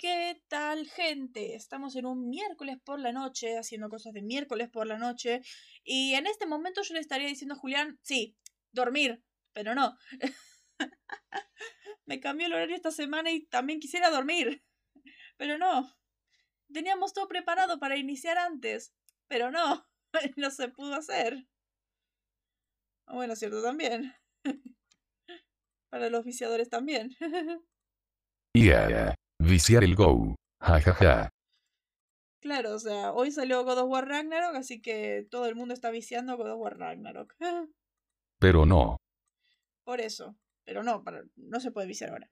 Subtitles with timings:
[0.00, 1.56] ¿Qué tal, gente?
[1.56, 5.40] Estamos en un miércoles por la noche, haciendo cosas de miércoles por la noche.
[5.82, 8.36] Y en este momento yo le estaría diciendo a Julián, sí,
[8.70, 9.98] dormir, pero no.
[12.06, 14.62] Me cambió el horario esta semana y también quisiera dormir,
[15.36, 15.92] pero no.
[16.72, 18.94] Teníamos todo preparado para iniciar antes,
[19.26, 19.84] pero no,
[20.36, 21.44] no se pudo hacer.
[23.08, 24.14] Bueno, cierto también.
[25.90, 27.16] Para los viciadores también.
[28.52, 29.16] Yeah.
[29.48, 30.34] Viciar el Go.
[30.60, 31.30] Ja ja ja.
[32.42, 35.90] Claro, o sea, hoy salió God of War Ragnarok, así que todo el mundo está
[35.90, 37.34] viciando God of War Ragnarok.
[38.38, 38.98] Pero no.
[39.84, 40.36] Por eso.
[40.64, 42.30] Pero no, para, no se puede viciar ahora.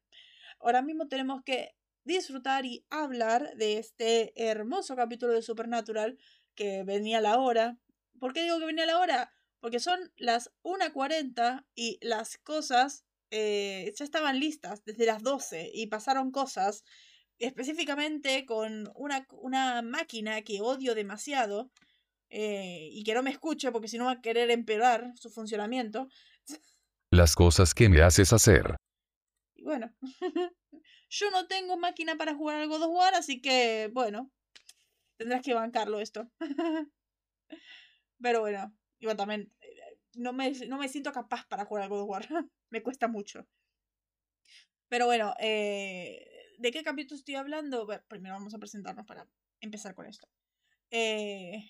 [0.61, 6.19] Ahora mismo tenemos que disfrutar y hablar de este hermoso capítulo de Supernatural
[6.55, 7.79] que venía a la hora.
[8.21, 9.33] ¿Por qué digo que venía a la hora?
[9.61, 15.89] Porque son las 1.40 y las cosas eh, ya estaban listas desde las 12 y
[15.89, 16.85] pasaron cosas,
[17.39, 21.71] específicamente con una, una máquina que odio demasiado
[22.29, 26.09] eh, y que no me escuche porque si no va a querer empeorar su funcionamiento.
[27.13, 28.77] Las cosas que me haces hacer.
[29.55, 29.95] Y bueno,
[31.09, 34.31] yo no tengo máquina para jugar al God of War, así que bueno,
[35.17, 36.29] tendrás que bancarlo esto.
[38.21, 42.03] Pero bueno, igual también eh, no me, no me siento capaz para jugar al God
[42.03, 42.29] of War.
[42.71, 43.47] me cuesta mucho.
[44.89, 47.87] Pero bueno, eh, ¿de qué capítulo estoy hablando?
[48.09, 49.29] Primero vamos a presentarnos para
[49.61, 50.29] empezar con esto.
[50.91, 51.69] Eh,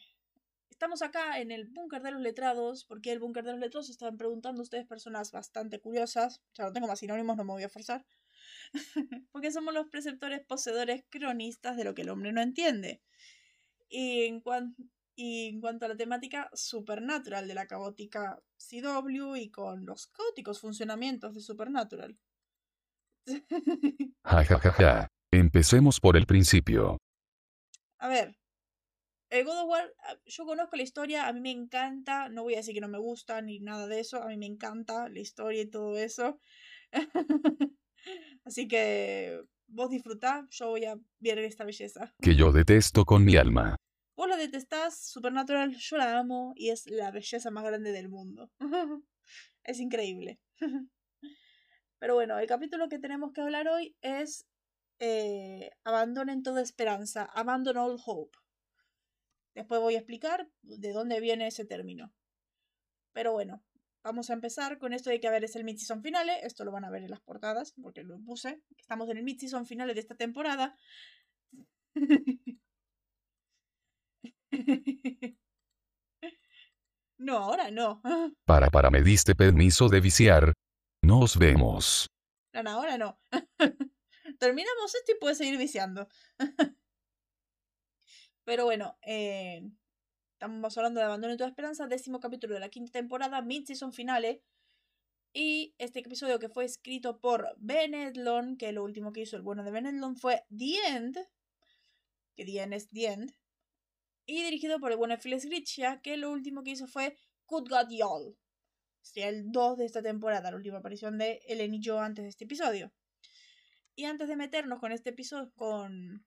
[0.71, 2.85] estamos acá en el búnker de los letrados.
[2.85, 3.91] ¿Por qué el búnker de los letrados?
[3.91, 6.43] Estaban preguntando ustedes personas bastante curiosas.
[6.55, 8.05] Ya no tengo más sinónimos, no me voy a forzar.
[9.33, 13.03] Porque somos los preceptores poseedores cronistas de lo que el hombre no entiende.
[13.89, 14.43] Y en,
[15.15, 20.61] y en cuanto a la temática supernatural de la caótica CW y con los caóticos
[20.61, 22.19] funcionamientos de Supernatural.
[24.25, 25.09] Ja, ja, ja, ja.
[25.33, 26.99] Empecemos por el principio.
[27.99, 28.37] A ver,
[29.31, 32.55] el God of War, ah, yo conozco la historia, a mí me encanta, no voy
[32.55, 35.19] a decir que no me gusta ni nada de eso, a mí me encanta la
[35.19, 36.41] historia y todo eso.
[38.45, 42.15] Así que vos disfrutá, yo voy a ver esta belleza.
[42.23, 43.77] Que yo detesto con mi alma.
[44.17, 48.51] Vos la detestás, Supernatural, yo la amo y es la belleza más grande del mundo.
[49.65, 50.41] es increíble.
[51.99, 54.47] Pero bueno, el capítulo que tenemos que hablar hoy es
[54.99, 58.37] eh, Abandonen toda esperanza, Abandon all hope.
[59.55, 62.13] Después voy a explicar de dónde viene ese término.
[63.13, 63.65] Pero bueno,
[64.03, 66.45] vamos a empezar con esto de que a ver es el mid-season finale.
[66.45, 68.63] Esto lo van a ver en las portadas porque lo puse.
[68.77, 70.77] Estamos en el mid-season finale de esta temporada.
[77.19, 78.03] No, ahora no.
[78.45, 80.53] Para, para, me diste permiso de viciar.
[81.07, 82.11] Nos vemos.
[82.53, 83.17] Ahora no.
[84.41, 86.09] Terminamos esto y puedes seguir viciando.
[88.45, 89.63] Pero bueno, eh,
[90.33, 94.43] estamos hablando de Abandono y toda esperanza, décimo capítulo de la quinta temporada, mid-season finale.
[95.33, 99.43] Y este episodio que fue escrito por Ben Edlon, que lo último que hizo el
[99.43, 101.19] bueno de Ben Edlon fue The End,
[102.35, 103.33] que The End es The End,
[104.27, 107.17] y dirigido por el buen Phyllis Gritchia, que lo último que hizo fue
[107.47, 108.37] Good God Y'all.
[109.07, 112.29] Sería el 2 de esta temporada, la última aparición de Ellen y yo antes de
[112.29, 112.93] este episodio.
[113.95, 116.27] Y antes de meternos con este episodio, con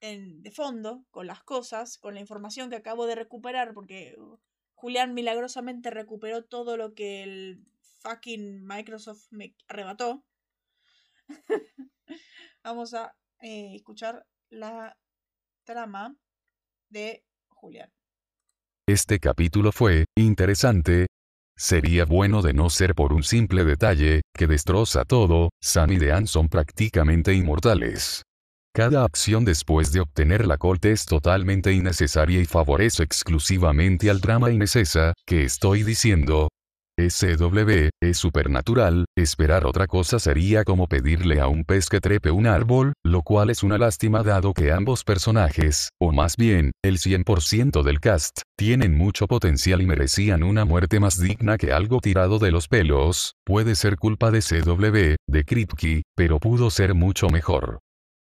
[0.00, 4.14] en, de fondo, con las cosas, con la información que acabo de recuperar, porque
[4.74, 7.64] Julián milagrosamente recuperó todo lo que el
[8.02, 10.22] fucking Microsoft me arrebató.
[12.62, 14.98] Vamos a eh, escuchar la
[15.64, 16.14] trama
[16.90, 17.90] de Julián.
[18.86, 21.06] Este capítulo fue interesante.
[21.60, 26.28] Sería bueno de no ser por un simple detalle, que destroza todo, Sam y Dean
[26.28, 28.22] son prácticamente inmortales.
[28.72, 34.52] Cada acción después de obtener la corte es totalmente innecesaria y favorece exclusivamente al drama
[34.52, 36.48] innecesa, que estoy diciendo,
[36.98, 42.48] SW, es supernatural, esperar otra cosa sería como pedirle a un pez que trepe un
[42.48, 47.84] árbol, lo cual es una lástima dado que ambos personajes, o más bien, el 100%
[47.84, 52.50] del cast, tienen mucho potencial y merecían una muerte más digna que algo tirado de
[52.50, 57.78] los pelos, puede ser culpa de CW, de Kripke, pero pudo ser mucho mejor.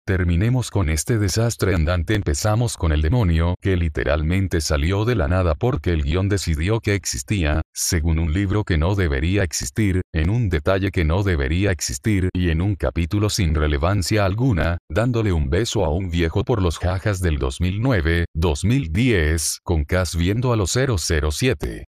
[0.05, 2.13] Terminemos con este desastre andante.
[2.13, 6.93] Empezamos con el demonio, que literalmente salió de la nada porque el guion decidió que
[6.93, 12.27] existía, según un libro que no debería existir, en un detalle que no debería existir
[12.33, 16.79] y en un capítulo sin relevancia alguna, dándole un beso a un viejo por los
[16.79, 21.85] jajas del 2009, 2010, con Cass viendo a los 007.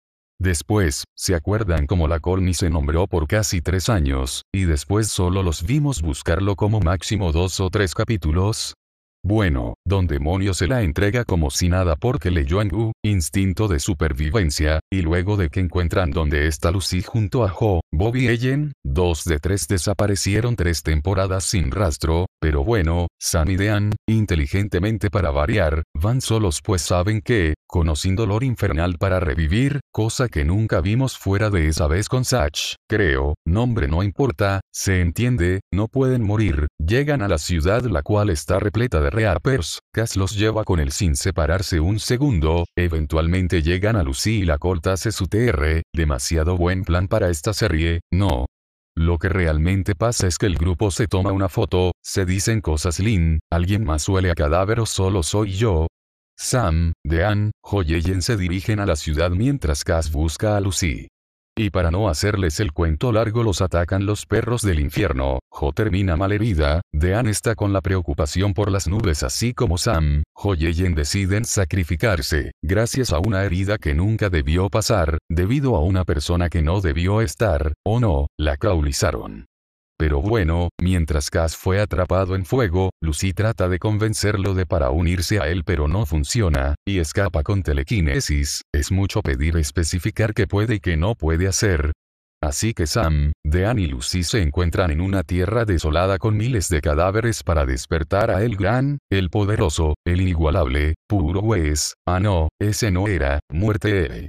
[0.40, 5.42] Después, ¿se acuerdan cómo la Colny se nombró por casi tres años, y después solo
[5.42, 8.74] los vimos buscarlo como máximo dos o tres capítulos?
[9.24, 14.78] Bueno, Don Demonio se la entrega como si nada porque le Gu, instinto de supervivencia,
[14.92, 19.24] y luego de que encuentran donde está Lucy junto a Ho, Bobby y Ellen, dos
[19.24, 25.82] de tres desaparecieron tres temporadas sin rastro, pero bueno, Sam y Dean, inteligentemente para variar,
[25.94, 31.50] van solos pues saben que, conociendo dolor infernal para revivir, cosa que nunca vimos fuera
[31.50, 37.22] de esa vez con Satch, creo, nombre no importa, se entiende, no pueden morir, llegan
[37.22, 41.14] a la ciudad la cual está repleta de reapers, Cass los lleva con él sin
[41.14, 46.82] separarse un segundo, eventualmente llegan a Lucy y la corta hace su TR, demasiado buen
[46.82, 48.46] plan para esta serie, no,
[48.98, 52.98] lo que realmente pasa es que el grupo se toma una foto, se dicen cosas
[52.98, 55.86] Lin, alguien más huele a cadáver o solo soy yo.
[56.40, 61.08] Sam, Dean, Joyeyen se dirigen a la ciudad mientras Cass busca a Lucy.
[61.56, 66.16] Y para no hacerles el cuento largo los atacan los perros del infierno, Jo termina
[66.16, 70.94] malherida, Dean está con la preocupación por las nubes así como Sam, Jo y Ellen
[70.94, 76.62] deciden sacrificarse, gracias a una herida que nunca debió pasar, debido a una persona que
[76.62, 79.46] no debió estar, o no, la caulizaron.
[79.98, 85.40] Pero bueno, mientras Cass fue atrapado en fuego, Lucy trata de convencerlo de para unirse
[85.40, 90.76] a él pero no funciona, y escapa con telequinesis, es mucho pedir especificar qué puede
[90.76, 91.92] y qué no puede hacer.
[92.40, 96.80] Así que Sam, Dean y Lucy se encuentran en una tierra desolada con miles de
[96.80, 102.92] cadáveres para despertar a el gran, el poderoso, el inigualable, puro Wes, ah no, ese
[102.92, 104.28] no era, muerte.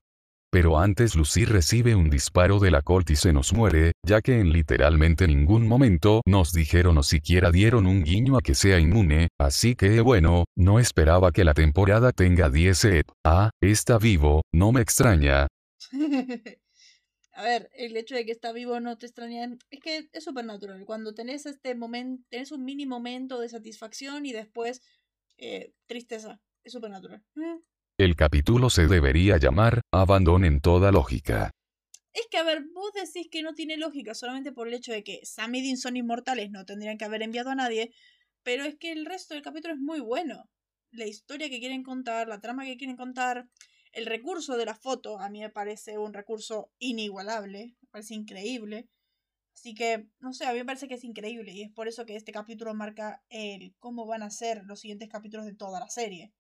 [0.52, 4.40] Pero antes Lucy recibe un disparo de la Colt y se nos muere, ya que
[4.40, 9.28] en literalmente ningún momento nos dijeron o siquiera dieron un guiño a que sea inmune,
[9.40, 13.06] así que bueno, no esperaba que la temporada tenga 10 et.
[13.24, 15.48] Ah, está vivo, no me extraña.
[17.34, 20.46] a ver, el hecho de que está vivo no te extraña, es que es súper
[20.46, 20.84] natural.
[20.86, 24.82] Cuando tenés este momento, tenés un mini momento de satisfacción y después
[25.38, 27.24] eh, tristeza, es súper natural.
[27.36, 27.60] Mm.
[28.00, 31.52] El capítulo se debería llamar, Abandonen toda lógica.
[32.14, 35.04] Es que, a ver, vos decís que no tiene lógica solamente por el hecho de
[35.04, 37.92] que Sam y Dean son inmortales, no tendrían que haber enviado a nadie,
[38.42, 40.50] pero es que el resto del capítulo es muy bueno.
[40.92, 43.50] La historia que quieren contar, la trama que quieren contar,
[43.92, 48.88] el recurso de la foto, a mí me parece un recurso inigualable, me parece increíble.
[49.54, 52.06] Así que, no sé, a mí me parece que es increíble y es por eso
[52.06, 55.90] que este capítulo marca el cómo van a ser los siguientes capítulos de toda la
[55.90, 56.32] serie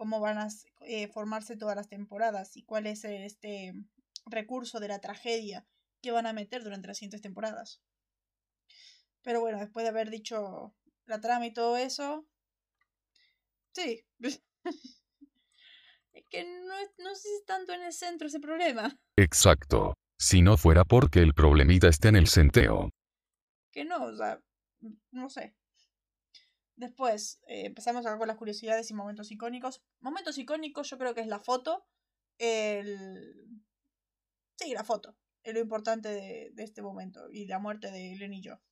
[0.00, 0.48] cómo van a
[0.86, 3.74] eh, formarse todas las temporadas y cuál es este
[4.24, 5.66] recurso de la tragedia
[6.00, 7.82] que van a meter durante las siguientes temporadas.
[9.20, 10.74] Pero bueno, después de haber dicho
[11.04, 12.26] la trama y todo eso,
[13.74, 14.02] sí.
[16.12, 18.98] es que no, no sé si es tanto en el centro ese problema.
[19.16, 19.92] Exacto.
[20.18, 22.88] Si no fuera porque el problemita está en el centeo.
[23.70, 24.40] Que no, o sea,
[25.10, 25.54] no sé.
[26.80, 29.82] Después eh, empezamos acá con las curiosidades y momentos icónicos.
[30.00, 31.86] Momentos icónicos yo creo que es la foto.
[32.38, 33.60] El...
[34.56, 35.14] Sí, la foto.
[35.42, 37.30] Es lo importante de, este momento.
[37.30, 38.62] Y la muerte de Len y yo.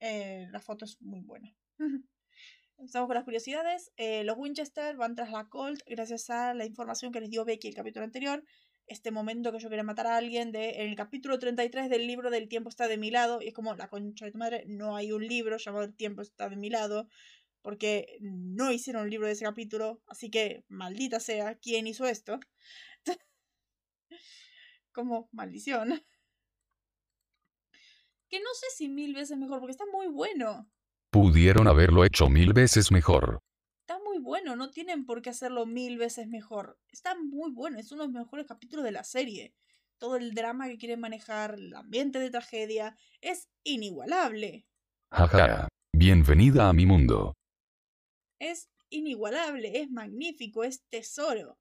[0.00, 1.54] Eh, la foto es muy buena.
[2.78, 3.92] Empezamos con las curiosidades.
[3.98, 7.68] Eh, los Winchester van tras la Colt gracias a la información que les dio Becky
[7.68, 8.42] el capítulo anterior
[8.86, 12.30] este momento que yo quería matar a alguien de en el capítulo 33 del libro
[12.30, 14.96] del tiempo está de mi lado y es como la concha de tu madre no
[14.96, 17.08] hay un libro llamado el tiempo está de mi lado
[17.62, 22.38] porque no hicieron un libro de ese capítulo así que maldita sea quién hizo esto
[24.94, 26.02] como maldición.
[28.28, 30.70] Que no sé si mil veces mejor porque está muy bueno.
[31.10, 33.42] Pudieron haberlo hecho mil veces mejor
[33.86, 36.78] está muy bueno, no tienen por qué hacerlo mil veces mejor.
[36.88, 39.52] Está muy bueno, es uno de los mejores capítulos de la serie.
[39.98, 44.64] Todo el drama que quieren manejar, el ambiente de tragedia, es inigualable.
[45.10, 47.34] Jaja, bienvenida a mi mundo.
[48.38, 51.58] Es inigualable, es magnífico, es tesoro.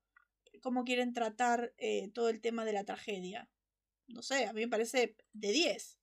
[0.62, 3.50] Cómo quieren tratar eh, todo el tema de la tragedia.
[4.08, 6.00] No sé, a mí me parece de 10.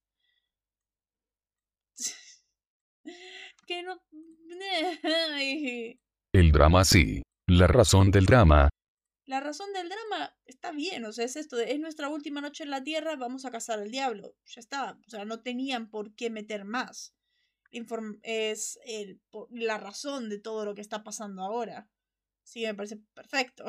[3.67, 4.03] que no...
[6.33, 7.23] El drama sí.
[7.49, 8.69] La razón del drama.
[9.27, 12.63] La razón del drama está bien, o sea, es esto de, es nuestra última noche
[12.63, 14.37] en la Tierra, vamos a cazar al diablo.
[14.45, 17.17] Ya está, o sea, no tenían por qué meter más.
[18.23, 18.79] es
[19.51, 21.89] la razón de todo lo que está pasando ahora.
[22.45, 23.65] Sí, me parece perfecto.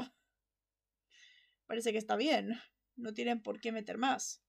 [1.66, 2.60] Parece que está bien.
[2.96, 4.44] No tienen por qué meter más.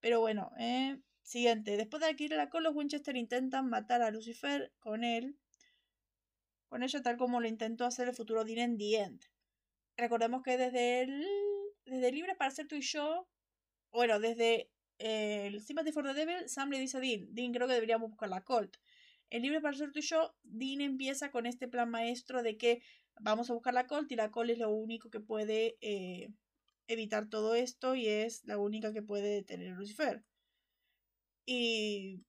[0.00, 1.76] Pero bueno, eh, siguiente.
[1.76, 5.38] Después de adquirir la cola, los Winchester intentan matar a Lucifer con él
[6.70, 9.24] con ella tal como lo intentó hacer el futuro Dean en The End.
[9.96, 11.26] Recordemos que desde el,
[11.84, 13.28] desde Libre para ser tú y yo,
[13.92, 17.74] bueno, desde el Sympathy for the Devil, Sam le dice a Dean, Dean creo que
[17.74, 18.76] deberíamos buscar la Colt.
[19.30, 22.82] En Libre para ser tú y yo, Dean empieza con este plan maestro de que
[23.20, 26.28] vamos a buscar la Colt y la Colt es lo único que puede eh,
[26.86, 30.24] evitar todo esto y es la única que puede detener a Lucifer.
[31.46, 32.22] Y,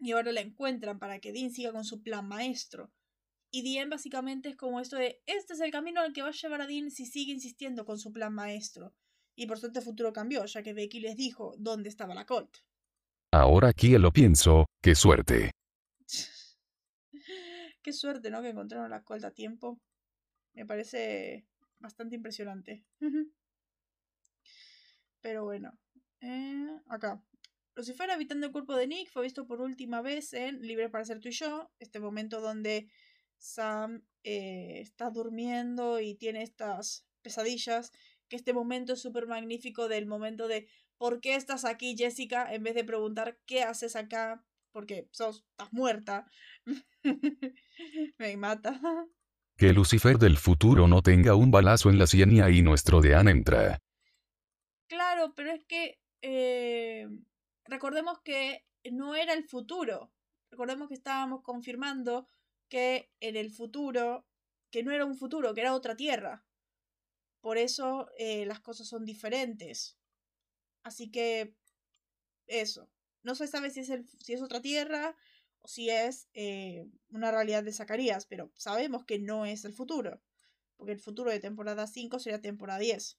[0.00, 2.92] y ahora la encuentran para que Dean siga con su plan maestro.
[3.54, 6.32] Y Dean básicamente es como esto de, este es el camino al que va a
[6.32, 8.96] llevar a Dean si sigue insistiendo con su plan maestro.
[9.36, 12.52] Y por suerte el futuro cambió, ya que Becky les dijo dónde estaba la Colt.
[13.30, 15.52] Ahora que lo pienso, qué suerte.
[17.84, 18.42] qué suerte, ¿no?
[18.42, 19.80] Que encontraron la Colt a tiempo.
[20.52, 21.46] Me parece
[21.78, 22.82] bastante impresionante.
[25.20, 25.78] Pero bueno.
[26.22, 27.22] Eh, acá.
[27.76, 31.20] Lucifer habitando el cuerpo de Nick fue visto por última vez en Libre para ser
[31.20, 31.70] tú y yo.
[31.78, 32.88] Este momento donde
[33.44, 37.92] Sam eh, está durmiendo y tiene estas pesadillas.
[38.28, 42.52] Que este momento es súper magnífico del momento de ¿por qué estás aquí, Jessica?
[42.52, 44.42] En vez de preguntar ¿qué haces acá?
[44.72, 46.26] Porque sos, estás muerta.
[48.18, 48.80] Me mata.
[49.56, 53.28] Que Lucifer del futuro no tenga un balazo en la sien y ahí nuestro Dean
[53.28, 53.78] entra.
[54.88, 57.06] Claro, pero es que eh,
[57.66, 60.10] recordemos que no era el futuro.
[60.50, 62.26] Recordemos que estábamos confirmando
[62.68, 64.26] que en el futuro,
[64.70, 66.44] que no era un futuro, que era otra tierra.
[67.40, 69.98] Por eso eh, las cosas son diferentes.
[70.82, 71.54] Así que
[72.46, 72.90] eso.
[73.22, 75.16] No se sabe si es, el, si es otra tierra
[75.60, 80.22] o si es eh, una realidad de Zacarías, pero sabemos que no es el futuro.
[80.76, 83.18] Porque el futuro de temporada 5 sería temporada 10.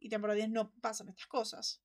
[0.00, 1.82] Y temporada 10 no pasan estas cosas.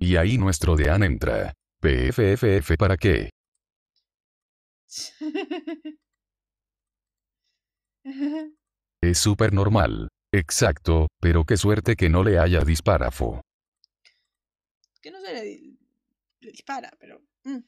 [0.00, 1.52] Y ahí nuestro Dean entra.
[1.80, 3.30] PFFF para qué.
[9.02, 10.08] es súper normal.
[10.32, 13.40] Exacto, pero qué suerte que no le haya disparafo.
[15.00, 15.76] Que no se le,
[16.40, 17.22] dispara, pero...
[17.44, 17.60] Mm.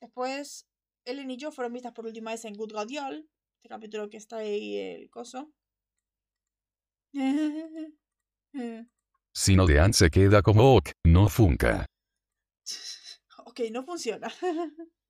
[0.00, 0.66] Después,
[1.04, 4.38] Ellen y yo fueron vistas por última vez en Good Gadiol, este capítulo que está
[4.38, 5.52] ahí el coso.
[9.32, 11.86] Si no Dean se queda como ok, no funca.
[13.46, 14.32] Ok, no funciona.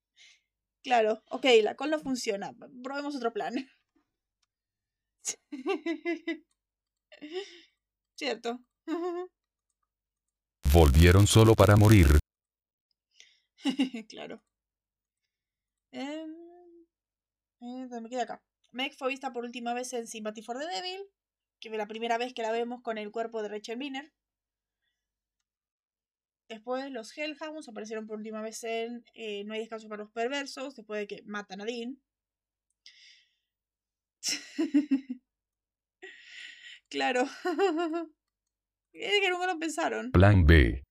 [0.85, 2.53] claro, ok, la col no funciona.
[2.83, 3.55] Probemos otro plan.
[8.17, 8.61] Cierto.
[10.73, 12.19] Volvieron solo para morir.
[14.09, 14.43] claro.
[15.93, 16.27] Eh,
[17.61, 18.43] me queda acá.
[18.73, 21.01] Meg fue vista por última vez en Sympathy for the Devil,
[21.61, 24.13] que fue la primera vez que la vemos con el cuerpo de Rachel Miner.
[26.49, 30.75] Después los Hellhounds aparecieron por última vez en eh, No hay descanso para los perversos,
[30.75, 31.99] después de que matan a Dean.
[36.91, 37.23] claro.
[38.93, 40.11] es que nunca lo pensaron.
[40.13, 40.83] Plan B.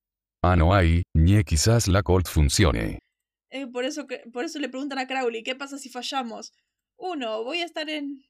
[0.44, 3.00] Ah, no hay, ni quizás la Colt funcione.
[3.50, 6.52] Eh, por, eso por eso le preguntan a Crowley, ¿qué pasa si fallamos?
[6.98, 8.24] Uno, voy a estar en...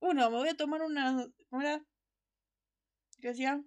[0.00, 1.26] Uno, me voy a tomar una...
[1.48, 1.82] ¿Cómo era?
[3.20, 3.62] ¿Qué decía?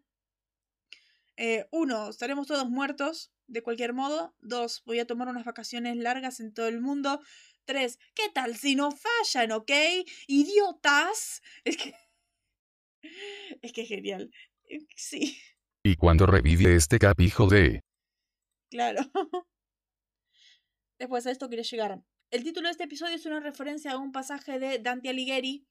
[1.37, 4.35] Eh, uno, estaremos todos muertos, de cualquier modo.
[4.39, 7.19] Dos, voy a tomar unas vacaciones largas en todo el mundo.
[7.65, 9.71] Tres, ¿qué tal si no fallan, ok?
[10.27, 11.41] ¡Idiotas!
[11.65, 11.93] Es que...
[13.61, 14.31] Es que es genial.
[14.69, 15.37] Eh, sí.
[15.83, 17.81] ¿Y cuando revive este cap, hijo de...?
[18.69, 19.01] Claro.
[20.99, 22.01] Después a esto quiere llegar.
[22.31, 25.67] El título de este episodio es una referencia a un pasaje de Dante Alighieri.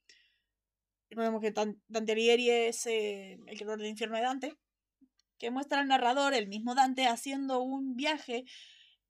[1.10, 1.52] Recordemos que
[1.88, 4.58] Dante Alighieri es eh, el creador del infierno de Dante.
[5.42, 8.44] Que muestra al narrador, el mismo Dante, haciendo un viaje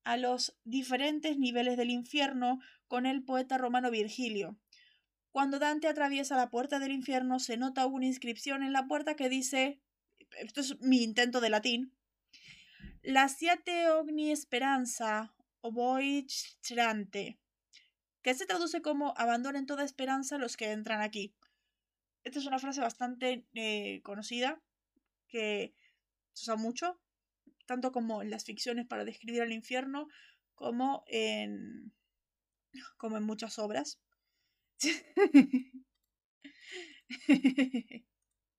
[0.02, 2.58] a los diferentes niveles del infierno
[2.88, 4.58] con el poeta romano Virgilio.
[5.30, 9.28] Cuando Dante atraviesa la puerta del infierno, se nota una inscripción en la puerta que
[9.28, 9.82] dice,
[10.30, 11.92] esto es mi intento de latín,
[13.02, 16.26] la siete ogni esperanza, o voy
[16.66, 17.38] trante,
[18.22, 21.34] que se traduce como abandonen toda esperanza los que entran aquí.
[22.24, 24.62] Esta es una frase bastante eh, conocida,
[25.28, 25.74] que
[26.32, 27.00] se usa mucho,
[27.66, 30.08] tanto como en las ficciones para describir el infierno,
[30.54, 31.92] como en,
[32.96, 34.00] como en muchas obras.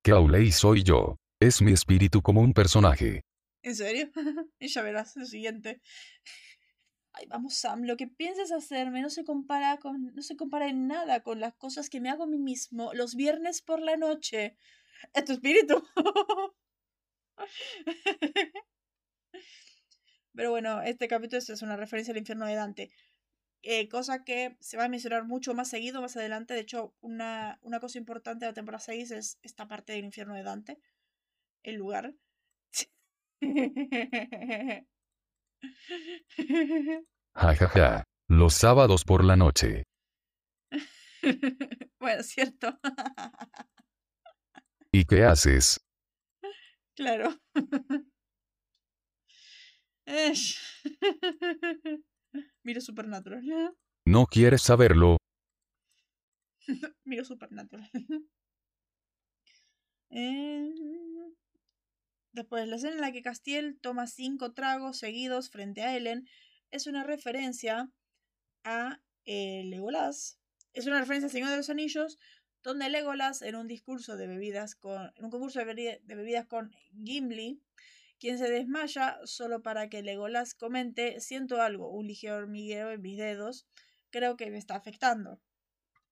[0.04, 1.16] Crowley soy yo.
[1.40, 3.22] Es mi espíritu como un personaje.
[3.62, 4.10] ¿En serio?
[4.60, 5.80] ya verás lo siguiente.
[7.12, 10.14] Ay, vamos, Sam, lo que pienses hacerme no se compara con.
[10.14, 13.14] no se compara en nada con las cosas que me hago a mí mismo los
[13.14, 14.56] viernes por la noche.
[15.12, 15.82] Es tu espíritu.
[20.34, 22.90] Pero bueno, este capítulo es una referencia al infierno de Dante.
[23.62, 26.54] Eh, cosa que se va a mencionar mucho más seguido más adelante.
[26.54, 30.34] De hecho, una, una cosa importante de la temporada 6 es esta parte del infierno
[30.34, 30.78] de Dante.
[31.62, 32.14] El lugar.
[37.36, 38.04] Ja, ja, ja.
[38.28, 39.84] Los sábados por la noche.
[41.98, 42.78] bueno, cierto.
[44.92, 45.83] ¿Y qué haces?
[46.94, 47.38] Claro.
[52.62, 53.76] Miro Supernatural.
[54.06, 55.16] ¿No quieres saberlo?
[57.04, 57.90] Miro Supernatural.
[60.10, 60.72] Eh,
[62.34, 66.26] Después, la escena en la que Castiel toma cinco tragos seguidos frente a Ellen
[66.72, 67.92] es una referencia
[68.64, 70.40] a eh, Legolas.
[70.72, 72.18] Es una referencia al Señor de los Anillos,
[72.64, 75.12] donde Legolas, en un discurso de bebidas con.
[75.14, 76.72] en un concurso de, bebi- de bebidas con
[77.04, 77.62] Gimli,
[78.18, 83.18] quien se desmaya solo para que Legolas comente: Siento algo, un ligero hormigueo en mis
[83.18, 83.68] dedos,
[84.10, 85.40] creo que me está afectando.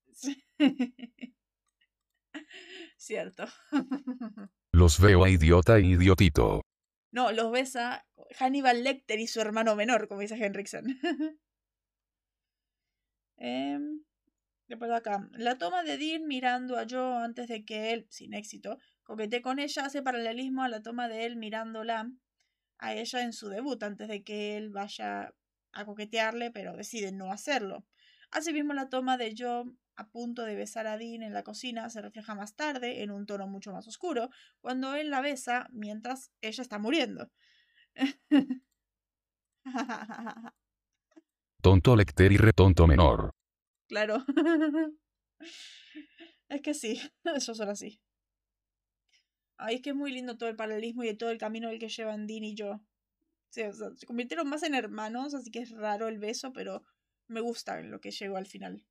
[2.97, 3.44] Cierto.
[4.73, 6.62] Los veo a idiota e idiotito.
[7.12, 8.06] No, los besa
[8.38, 10.99] Hannibal Lecter y su hermano menor, como dice Henriksen.
[13.37, 14.02] Em,
[15.33, 19.59] La toma de Dean mirando a Joe antes de que él, sin éxito, coquetee con
[19.59, 22.11] ella hace paralelismo a la toma de él mirándola
[22.79, 25.35] a ella en su debut, antes de que él vaya
[25.73, 27.87] a coquetearle, pero decide no hacerlo.
[28.31, 29.64] Asimismo, la toma de Joe
[29.97, 33.26] a punto de besar a Dean en la cocina se refleja más tarde, en un
[33.26, 37.31] tono mucho más oscuro, cuando él la besa mientras ella está muriendo.
[41.61, 43.33] Tonto lecter y retonto menor.
[43.93, 44.25] Claro.
[46.49, 46.99] es que sí,
[47.37, 48.01] eso son así.
[49.59, 51.91] Ay, es que es muy lindo todo el paralelismo y todo el camino del que
[51.91, 52.81] llevan Dean y yo.
[53.51, 53.71] Se
[54.07, 56.83] convirtieron más en hermanos, así que es raro el beso, pero
[57.29, 58.83] me gusta lo que llegó al final.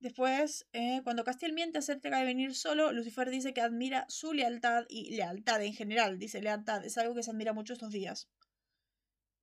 [0.00, 4.84] Después, eh, cuando Castiel miente acerca de venir solo, Lucifer dice que admira su lealtad
[4.90, 8.28] y lealtad en general, dice lealtad, es algo que se admira mucho estos días.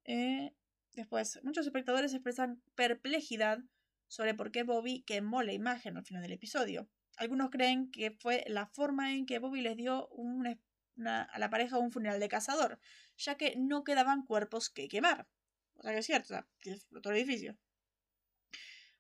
[0.04, 0.54] Eh,
[0.94, 3.64] después, muchos espectadores expresan perplejidad
[4.12, 6.90] sobre por qué Bobby quemó la imagen al final del episodio.
[7.16, 10.10] Algunos creen que fue la forma en que Bobby les dio
[11.06, 12.78] a la pareja un funeral de cazador,
[13.18, 15.30] ya que no quedaban cuerpos que quemar.
[15.76, 17.58] O sea que es cierto, que explotó el edificio.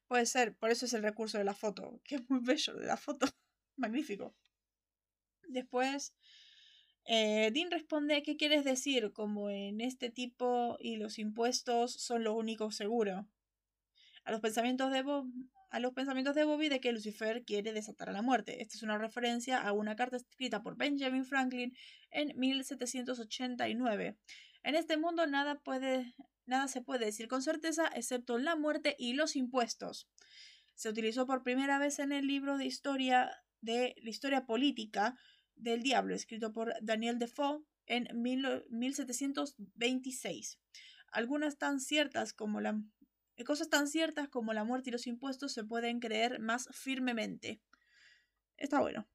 [0.08, 2.86] Puede ser, por eso es el recurso de la foto, que es muy bello de
[2.86, 3.26] la foto.
[3.76, 4.34] Magnífico.
[5.50, 6.16] Después,
[7.04, 9.12] eh, Dean responde, ¿qué quieres decir?
[9.12, 13.28] Como en este tipo y los impuestos son lo único seguro.
[14.24, 15.04] A los pensamientos de
[15.72, 18.62] a los pensamientos de Bobby de que Lucifer quiere desatar a la muerte.
[18.62, 21.74] Esta es una referencia a una carta escrita por Benjamin Franklin
[22.10, 24.18] en 1789.
[24.64, 26.14] En este mundo nada puede
[26.46, 30.10] nada se puede decir con certeza excepto la muerte y los impuestos.
[30.76, 33.32] Se utilizó por primera vez en el libro de historia
[33.62, 35.16] de la historia política
[35.56, 40.60] del diablo, escrito por Daniel Defoe en mil- 1726.
[41.12, 42.82] Algunas tan ciertas como la
[43.46, 47.62] cosas tan ciertas como la muerte y los impuestos se pueden creer más firmemente.
[48.58, 49.08] Está bueno.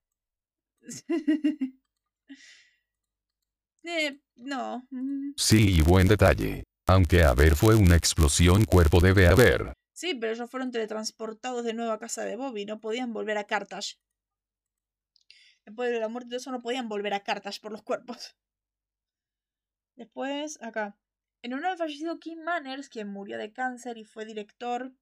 [3.89, 4.85] Eh, no.
[4.91, 6.65] mm, Sí, y buen detalle.
[6.89, 9.73] Aunque haber fue una explosión, cuerpo debe haber.
[9.93, 12.65] Sí, pero ellos fueron teletransportados de nuevo a casa de Bobby.
[12.67, 13.99] No podían volver a Carthage.
[15.65, 18.37] Después de la muerte de eso no podían volver a Carthage por los cuerpos.
[19.97, 20.97] Después, acá.
[21.43, 24.93] En honor al fallecido Kim Manners, quien murió de cáncer y fue director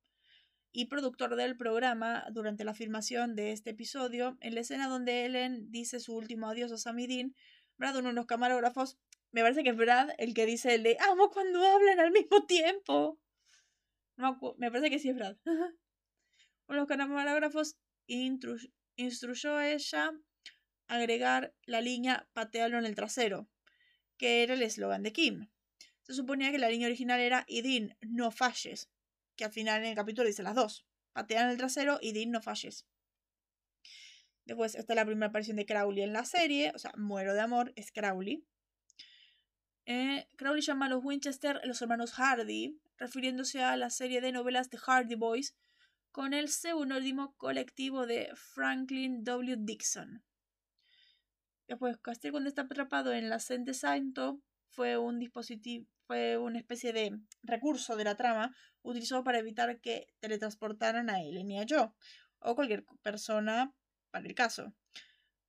[0.73, 5.71] y productor del programa durante la filmación de este episodio, en la escena donde Ellen
[5.71, 7.35] dice su último adiós a Sammy Dean,
[7.77, 8.99] Brad, uno de los camarógrafos,
[9.31, 12.47] me parece que es Brad el que dice el de amo cuando hablan al mismo
[12.47, 13.21] tiempo.
[14.17, 15.37] No me, parece que sí es Brad.
[15.47, 15.77] Uno
[16.69, 20.13] de los camarógrafos instruyó a ella
[20.87, 23.49] agregar la línea patealo en el trasero,
[24.17, 25.49] que era el eslogan de Kim.
[26.05, 28.91] Se suponía que la línea original era y Dean, no falles,
[29.37, 30.87] que al final en el capítulo dice las dos.
[31.13, 32.87] Patean el trasero y no falles.
[34.45, 37.73] Después está la primera aparición de Crowley en la serie, o sea, Muero de Amor,
[37.77, 38.45] es Crowley.
[39.87, 44.69] Eh, Crowley llama a los Winchester los hermanos Hardy, refiriéndose a la serie de novelas
[44.69, 45.57] de Hardy Boys,
[46.13, 49.57] con el seudónimo colectivo de Franklin W.
[49.61, 50.23] Dixon.
[51.67, 56.93] Después, Castiel cuando está atrapado en la Sente Santo fue un dispositivo, fue una especie
[56.93, 61.91] de recurso de la trama utilizado para evitar que teletransportaran a Ellen y a Joe,
[62.41, 63.75] o cualquier persona
[64.11, 64.75] para el caso,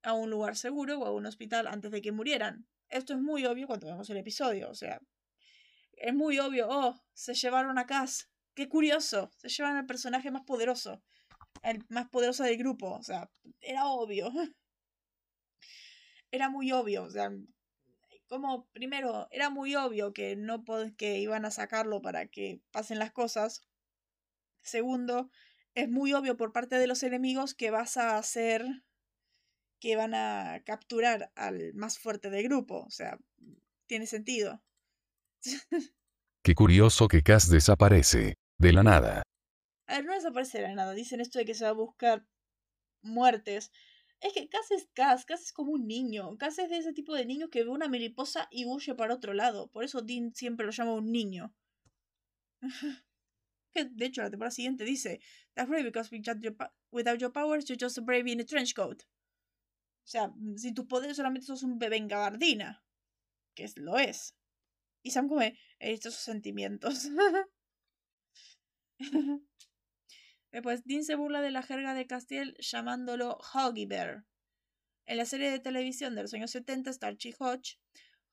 [0.03, 2.67] a un lugar seguro o a un hospital antes de que murieran.
[2.89, 4.99] Esto es muy obvio cuando vemos el episodio, o sea,
[5.93, 10.43] es muy obvio, oh, se llevaron a Cass, qué curioso, se llevan al personaje más
[10.43, 11.01] poderoso,
[11.63, 13.29] el más poderoso del grupo, o sea,
[13.61, 14.31] era obvio.
[16.31, 17.31] Era muy obvio, o sea,
[18.27, 20.63] como primero era muy obvio que no
[20.97, 23.61] que iban a sacarlo para que pasen las cosas.
[24.61, 25.29] Segundo,
[25.73, 28.65] es muy obvio por parte de los enemigos que vas a hacer
[29.79, 32.83] que van a capturar al más fuerte del grupo.
[32.85, 33.19] O sea,
[33.85, 34.63] tiene sentido.
[36.43, 38.35] Qué curioso que Cass desaparece.
[38.57, 39.21] De la nada.
[39.87, 40.93] A ver, no desaparece de la nada.
[40.93, 42.25] Dicen esto de que se va a buscar
[43.01, 43.71] muertes.
[44.25, 45.23] Es que Cass es Cass.
[45.23, 46.35] Cass es como un niño.
[46.39, 49.35] Cass es de ese tipo de niño que ve una mariposa y huye para otro
[49.35, 49.67] lado.
[49.67, 51.53] Por eso Dean siempre lo llama un niño.
[53.75, 55.19] de hecho, la temporada siguiente dice:
[55.53, 56.09] That's brave because
[56.91, 59.03] without your powers, you're just a brave in a trench coat.
[59.03, 62.83] O sea, mm, sin tus poderes solamente sos un bebé en gabardina.
[63.53, 64.35] Que es, lo es.
[65.03, 67.09] Y Sam come estos sentimientos.
[70.55, 74.23] Después, Dean se burla de la jerga de Castiel llamándolo Hoggy Bear.
[75.05, 77.77] En la serie de televisión de los años 70, Starchy Hodge,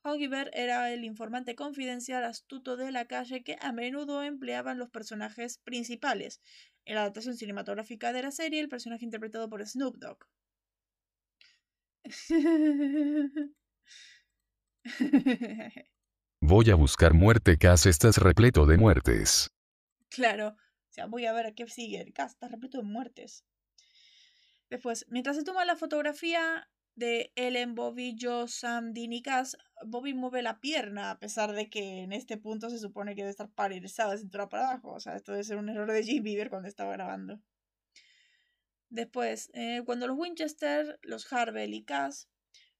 [0.04, 4.88] Hoggy Bear era el informante confidencial astuto de la calle que a menudo empleaban los
[4.88, 6.40] personajes principales.
[6.84, 10.18] En la adaptación cinematográfica de la serie, el personaje interpretado por Snoop Dogg.
[16.40, 19.50] Voy a buscar muerte, Cass, estás repleto de muertes.
[20.08, 20.56] Claro,
[20.92, 22.12] o sea, voy a ver qué sigue.
[22.12, 23.46] Cass está repleto de muertes.
[24.68, 30.12] Después, mientras se toma la fotografía de Ellen, Bobby, Joe, Sam, Dean y Cass, Bobby
[30.12, 33.50] mueve la pierna, a pesar de que en este punto se supone que debe estar
[33.50, 34.92] paralizada de cintura para abajo.
[34.92, 37.40] O sea, esto debe ser un error de Jim Beaver cuando estaba grabando.
[38.90, 42.28] Después, eh, cuando los Winchester, los Harvell y Cass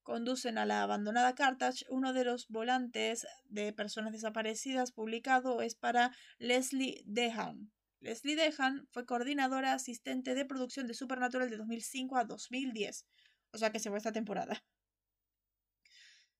[0.03, 6.14] conducen a la abandonada Carthage, uno de los volantes de personas desaparecidas publicado es para
[6.38, 7.72] Leslie Dehan.
[8.03, 13.07] Leslie Dehan fue coordinadora asistente de producción de Supernatural de 2005 a 2010,
[13.53, 14.62] o sea que se fue esta temporada.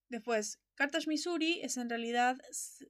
[0.09, 2.37] Después, Carthage, Missouri es en realidad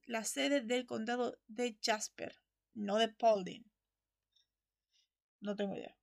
[0.07, 2.35] la sede del condado de Jasper,
[2.73, 3.63] no de Paulding.
[5.39, 5.95] No tengo idea.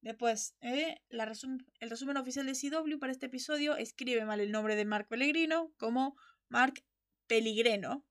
[0.00, 4.84] Después, eh, el resumen oficial de CW para este episodio escribe mal el nombre de
[4.84, 6.16] Mark Pellegrino como
[6.48, 6.74] Mark
[7.26, 8.04] Pellegrino.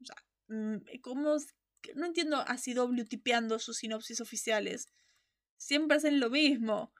[0.00, 0.16] O sea,
[0.48, 1.38] mm, como
[1.94, 4.86] no entiendo a CW tipeando sus sinopsis oficiales.
[5.56, 6.92] Siempre hacen lo mismo.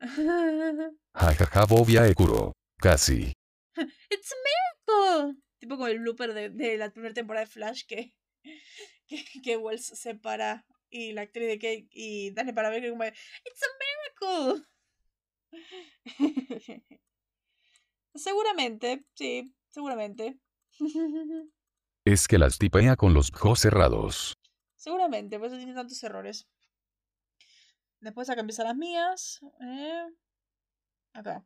[1.14, 2.52] Jajaja, Bobia Ekuro.
[2.78, 3.32] Casi.
[4.10, 5.42] It's a miracle.
[5.58, 8.14] Tipo como el blooper de, la primera temporada de Flash que,
[9.06, 12.90] que, que Wells se para y la actriz de Kate y Dale para ver que
[12.90, 13.68] como It's a
[14.28, 14.66] miracle.
[18.14, 20.38] seguramente, sí, seguramente.
[22.04, 24.34] Es que las tipea con los ojos cerrados.
[24.76, 26.48] Seguramente, por eso tiene tantos errores.
[28.00, 29.40] Después acá empiezan las mías.
[29.60, 30.06] Eh,
[31.12, 31.44] acá.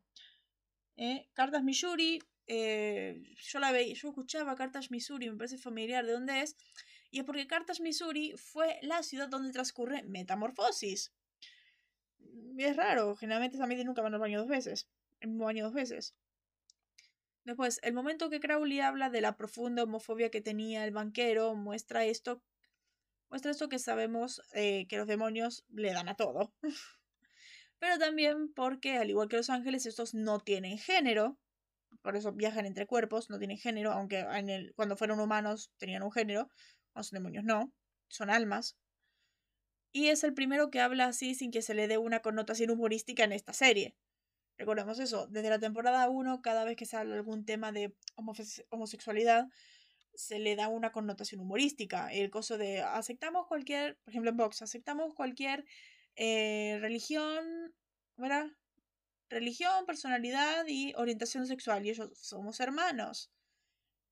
[0.95, 2.19] Eh, Cartas Missouri.
[2.47, 6.55] Eh, yo la veía, yo escuchaba Cartas Missouri, me parece familiar de dónde es.
[7.09, 11.13] Y es porque Carthage, Missouri fue la ciudad donde transcurre Metamorfosis.
[12.57, 14.87] Es raro, generalmente también nunca van al baño dos veces.
[15.19, 16.15] El mismo baño dos veces.
[17.47, 22.03] Después, el momento que Crowley habla de la profunda homofobia que tenía el banquero muestra
[22.03, 22.43] esto,
[23.29, 26.53] muestra esto que sabemos eh, que los demonios le dan a todo.
[27.79, 31.37] Pero también porque, al igual que los ángeles, estos no tienen género.
[32.01, 34.25] Por eso viajan entre cuerpos, no tienen género, aunque
[34.75, 36.49] cuando fueron humanos tenían un género
[37.01, 37.71] son demonios, no,
[38.09, 38.75] son almas.
[39.93, 43.23] Y es el primero que habla así sin que se le dé una connotación humorística
[43.23, 43.95] en esta serie.
[44.57, 47.93] Recordemos eso, desde la temporada 1, cada vez que se habla algún tema de
[48.69, 49.47] homosexualidad,
[50.15, 52.11] se le da una connotación humorística.
[52.11, 55.63] El coso de aceptamos cualquier, por ejemplo en Vox, aceptamos cualquier
[56.15, 57.73] eh, religión,
[58.17, 58.47] ¿verdad?
[59.29, 61.85] Religión, personalidad y orientación sexual.
[61.85, 63.31] Y ellos somos hermanos.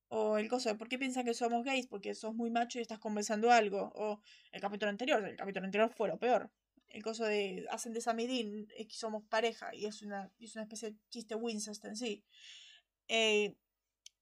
[0.10, 2.84] O el coso de por qué piensan que somos gays, porque sos muy macho y
[2.84, 3.92] estás conversando algo.
[3.96, 6.52] O el capítulo anterior, el capítulo anterior fue lo peor.
[6.96, 10.92] El coso de hacen de Samidin que somos pareja y es una, es una especie
[10.92, 12.24] de chiste Winston en sí.
[13.10, 13.58] Eh,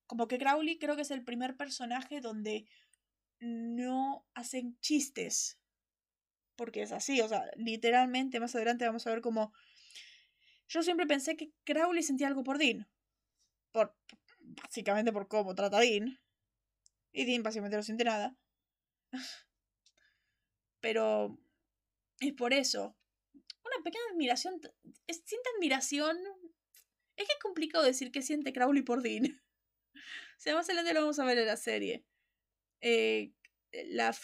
[0.08, 2.66] como que Crowley creo que es el primer personaje donde
[3.40, 5.60] no hacen chistes.
[6.56, 9.54] Porque es así, o sea, literalmente más adelante vamos a ver cómo...
[10.68, 12.90] Yo siempre pensé que Crowley sentía algo por Dean.
[13.72, 13.96] Por,
[14.40, 16.20] básicamente por cómo trata Dean.
[17.12, 18.36] Y Dean básicamente no siente nada.
[20.80, 21.38] Pero
[22.20, 22.96] es por eso.
[23.34, 24.60] Una pequeña admiración.
[25.08, 26.18] siente admiración.
[27.16, 29.26] Es que es complicado decir que siente Crowley por Dean.
[29.96, 32.06] o sea, más adelante lo vamos a ver en la serie.
[32.82, 33.34] Eh,
[33.88, 34.16] la,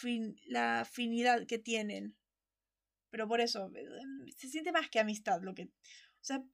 [0.46, 2.16] la afinidad que tienen.
[3.10, 3.70] Pero por eso,
[4.36, 5.64] se siente más que amistad lo que.
[5.64, 6.44] O sea,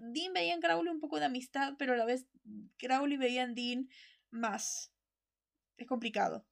[0.00, 2.26] Dean veía en Crowley un poco de amistad, pero a la vez
[2.78, 3.88] Crowley veía en Dean
[4.30, 4.92] más.
[5.76, 6.46] Es complicado.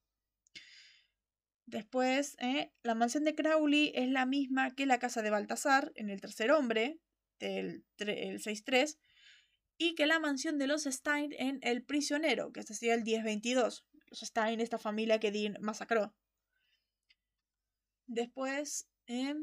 [1.71, 2.73] Después, ¿eh?
[2.83, 6.51] la mansión de Crowley es la misma que la casa de Baltasar en el tercer
[6.51, 6.99] hombre,
[7.39, 8.99] del el 6-3,
[9.79, 13.85] y que la mansión de los Stein en El Prisionero, que este sería el 10-22.
[14.09, 16.13] Los Stein, esta familia que Dean masacró.
[18.09, 19.37] Después, eh,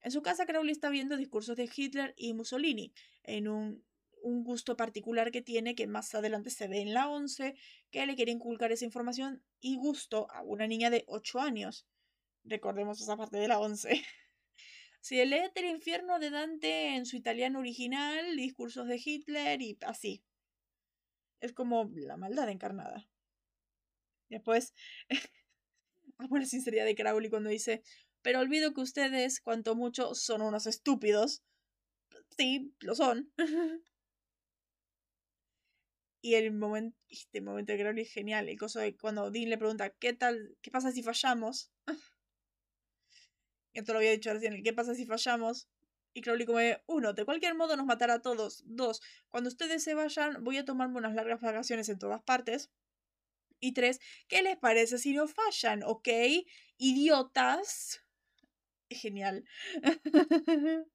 [0.00, 2.92] en su casa, Crowley está viendo discursos de Hitler y Mussolini,
[3.24, 3.84] en un
[4.22, 7.54] un gusto particular que tiene, que más adelante se ve en la 11,
[7.90, 11.86] que le quiere inculcar esa información y gusto a una niña de 8 años.
[12.44, 13.90] Recordemos esa parte de la 11.
[15.00, 20.24] Si lee el infierno de Dante en su italiano original, discursos de Hitler y así.
[21.40, 23.08] Es como la maldad encarnada.
[24.28, 24.74] Después,
[26.18, 27.82] amo la sinceridad de Crowley cuando dice,
[28.22, 31.42] pero olvido que ustedes, cuanto mucho, son unos estúpidos.
[32.36, 33.32] Sí, lo son.
[36.20, 38.48] Y el momento, este momento de Crowley es genial.
[38.48, 40.56] El coso de cuando Dean le pregunta, ¿qué tal?
[40.62, 41.70] ¿Qué pasa si fallamos?
[43.72, 45.68] Esto lo había dicho recién, ¿qué pasa si fallamos?
[46.14, 48.64] Y Crowley como, uno, de cualquier modo nos matará a todos.
[48.66, 52.70] Dos, cuando ustedes se vayan, voy a tomarme unas largas vacaciones en todas partes.
[53.60, 55.82] Y tres, ¿qué les parece si no fallan?
[55.84, 56.08] ¿Ok?
[56.78, 58.04] Idiotas.
[58.90, 59.44] Genial.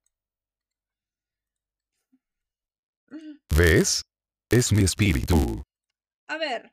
[3.56, 4.02] ¿Ves?
[4.50, 5.64] Es mi espíritu.
[6.28, 6.72] A ver.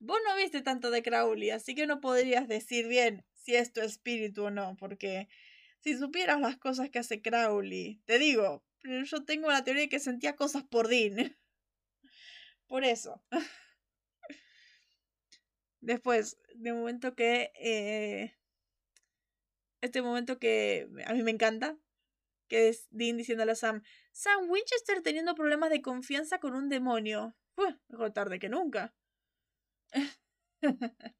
[0.00, 3.80] Vos no viste tanto de Crowley, así que no podrías decir bien si es tu
[3.80, 5.28] espíritu o no, porque
[5.80, 9.98] si supieras las cosas que hace Crowley, te digo, yo tengo la teoría de que
[9.98, 11.16] sentía cosas por Dean.
[12.68, 13.24] Por eso.
[15.80, 17.50] Después, de momento que...
[17.54, 18.34] Eh,
[19.80, 21.78] este momento que a mí me encanta,
[22.48, 23.82] que es Dean diciéndole a Sam,
[24.12, 27.36] Sam Winchester teniendo problemas de confianza con un demonio.
[27.88, 28.94] mejor tarde que nunca.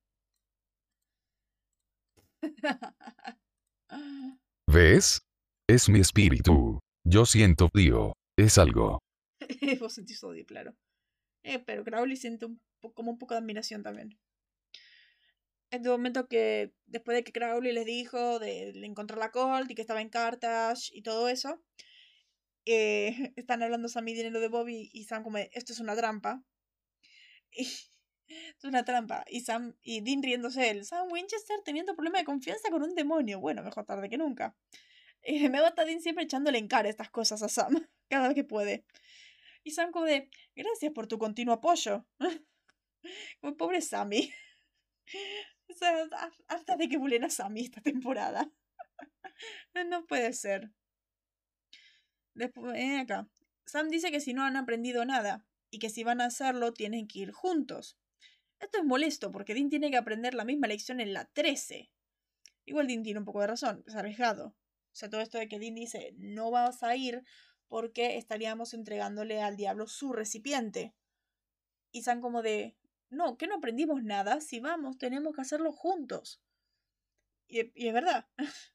[4.67, 5.21] ¿Ves?
[5.69, 6.81] Es mi espíritu.
[7.05, 8.13] Yo siento frío.
[8.37, 8.99] Es algo.
[9.81, 10.75] Vos sentís odio, claro.
[11.45, 12.61] Eh, pero Crowley siente un
[12.95, 14.19] como un poco de admiración también.
[15.71, 19.75] En el momento que, después de que Crowley les dijo de, encontrar la Colt y
[19.75, 21.63] que estaba en Carthage y todo eso,
[22.65, 26.43] eh, están hablando Sam y dinero de Bobby y Sam como, esto es una trampa.
[27.51, 27.65] Y,
[28.31, 29.25] es una trampa.
[29.27, 30.85] Y Sam y Dean riéndose él.
[30.85, 33.41] Sam Winchester teniendo problema de confianza con un demonio.
[33.41, 34.55] Bueno, mejor tarde que nunca.
[35.23, 37.89] Eh, me gusta Dean siempre echándole en cara estas cosas a Sam.
[38.11, 38.85] Cada vez que puede.
[39.65, 42.07] Y Sam como de, gracias por tu continuo apoyo.
[43.41, 44.31] Como pobre Sammy.
[45.75, 46.09] O sea,
[46.49, 48.51] hasta de que bulen a Sammy esta temporada.
[49.89, 50.73] no puede ser.
[52.35, 53.29] Después, eh, acá.
[53.67, 57.07] Sam dice que si no han aprendido nada y que si van a hacerlo tienen
[57.07, 57.99] que ir juntos.
[58.61, 61.91] Esto es molesto porque Dean tiene que aprender la misma lección en la 13.
[62.65, 64.49] Igual Dean tiene un poco de razón, es arriesgado.
[64.49, 67.23] O sea, todo esto de que Dean dice no vas a ir
[67.69, 70.95] porque estaríamos entregándole al diablo su recipiente.
[71.93, 72.77] Y Sam como de
[73.11, 76.41] no, que no aprendimos nada, si vamos tenemos que hacerlo juntos.
[77.49, 78.29] Y, es verdad.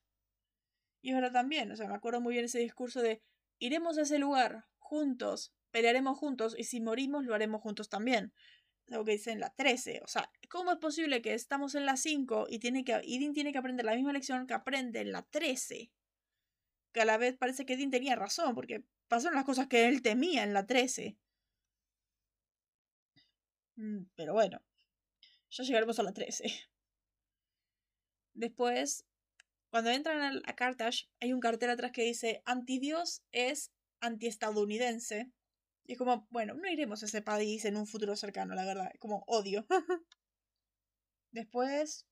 [1.01, 3.21] y es verdad también, o sea, me acuerdo muy bien ese discurso de
[3.63, 8.33] Iremos a ese lugar juntos, pelearemos juntos y si morimos lo haremos juntos también.
[8.87, 10.01] Lo que dice en la 13.
[10.03, 13.33] O sea, ¿cómo es posible que estamos en la 5 y, tiene que, y Dean
[13.33, 15.93] tiene que aprender la misma lección que aprende en la 13?
[16.91, 20.01] Que a la vez parece que Dean tenía razón, porque pasaron las cosas que él
[20.01, 21.17] temía en la 13.
[23.75, 24.61] Mm, pero bueno,
[25.49, 26.45] ya llegaremos a la 13.
[28.33, 29.05] Después,
[29.69, 35.31] cuando entran a Carthage, hay un cartel atrás que dice Antidios es antiestadounidense.
[35.85, 38.89] Y es como, bueno, no iremos a ese país en un futuro cercano, la verdad.
[38.93, 39.65] Es como odio.
[41.31, 42.05] Después,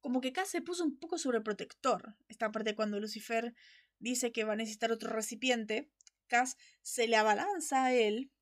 [0.00, 2.16] como que Cass se puso un poco sobreprotector.
[2.28, 3.54] Esta parte cuando Lucifer
[3.98, 5.90] dice que va a necesitar otro recipiente,
[6.26, 8.32] Cass se le abalanza a él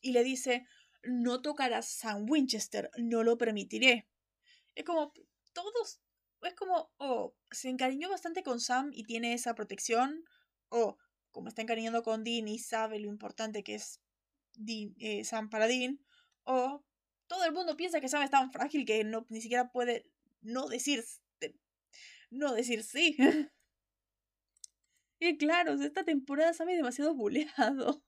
[0.00, 0.66] y le dice,
[1.02, 4.08] no tocarás Sam Winchester, no lo permitiré.
[4.74, 5.12] Es como,
[5.52, 6.00] todos
[6.42, 10.24] es como, o se encariñó bastante con Sam y tiene esa protección,
[10.68, 10.96] o
[11.30, 14.00] como está encariñando con Dean y sabe lo importante que es
[14.66, 16.00] eh, Sam para Dean,
[16.44, 16.84] o
[17.26, 20.06] todo el mundo piensa que Sam es tan frágil que no, ni siquiera puede
[20.40, 21.04] no decir,
[22.30, 23.16] no decir sí.
[25.20, 28.02] y claro, esta temporada Sam es demasiado buleado.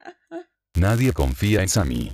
[0.76, 2.12] Nadie confía en Sammy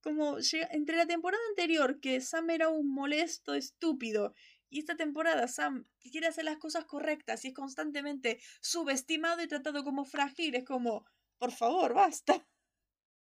[0.00, 0.38] como
[0.70, 4.34] entre la temporada anterior, que Sam era un molesto estúpido,
[4.72, 9.82] Y esta temporada Sam quiere hacer las cosas correctas y es constantemente subestimado y tratado
[9.82, 10.54] como frágil.
[10.54, 11.04] Es como,
[11.38, 12.46] por favor, basta.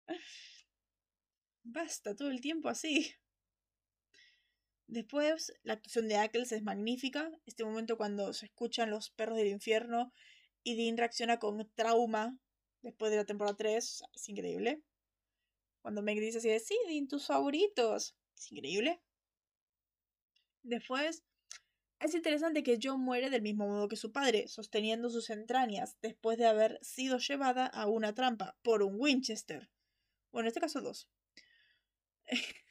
[1.66, 3.14] Basta todo el tiempo así.
[4.88, 7.30] Después, la actuación de Ackles es magnífica.
[7.46, 10.14] Este momento cuando se escuchan los perros del infierno
[10.64, 12.38] y Dean reacciona con trauma
[12.84, 14.84] después de la temporada 3, es increíble.
[15.82, 18.16] Cuando Meg dice así de, sí, tus favoritos.
[18.38, 19.02] Es increíble.
[20.62, 21.24] Después,
[22.00, 26.38] es interesante que John muere del mismo modo que su padre, sosteniendo sus entrañas después
[26.38, 29.70] de haber sido llevada a una trampa por un Winchester.
[30.32, 31.10] Bueno, en este caso dos.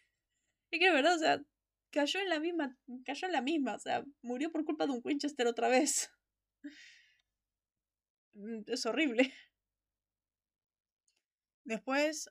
[0.70, 1.42] y que verdad, o sea,
[1.90, 5.00] cayó en la misma, cayó en la misma, o sea, murió por culpa de un
[5.04, 6.10] Winchester otra vez.
[8.34, 9.30] Mm, es horrible.
[11.64, 12.30] Después,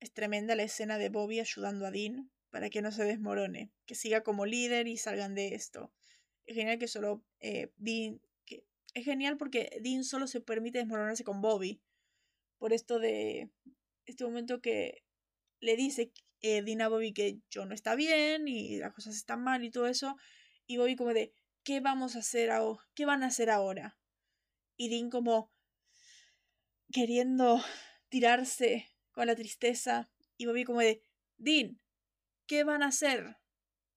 [0.00, 3.94] es tremenda la escena de Bobby ayudando a Dean para que no se desmorone, que
[3.94, 5.92] siga como líder y salgan de esto.
[6.46, 7.72] Es genial que solo eh,
[8.44, 11.80] que es genial porque Dean solo se permite desmoronarse con Bobby.
[12.58, 13.50] Por esto de
[14.06, 15.04] este momento que
[15.60, 19.42] le dice eh, Dean a Bobby que yo no está bien y las cosas están
[19.42, 20.16] mal y todo eso.
[20.66, 21.32] Y Bobby como de,
[21.64, 22.80] ¿qué vamos a hacer ahora?
[22.94, 23.98] ¿Qué van a hacer ahora?
[24.76, 25.52] Y Dean como
[26.90, 27.60] queriendo
[28.08, 30.10] tirarse con la tristeza.
[30.36, 31.02] Y Bobby como de,
[31.36, 31.80] Dean,
[32.46, 33.36] ¿qué van a hacer?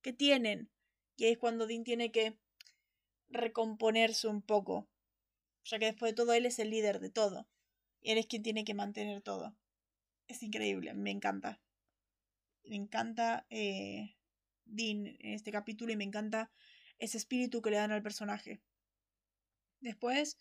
[0.01, 0.71] ¿Qué tienen?
[1.17, 2.37] Y es cuando Dean tiene que
[3.29, 4.89] recomponerse un poco.
[5.63, 7.47] Ya que después de todo él es el líder de todo.
[8.01, 9.55] Y él es quien tiene que mantener todo.
[10.27, 11.61] Es increíble, me encanta.
[12.63, 14.15] Me encanta eh,
[14.65, 16.51] Dean en este capítulo y me encanta
[16.97, 18.61] ese espíritu que le dan al personaje.
[19.79, 20.37] Después,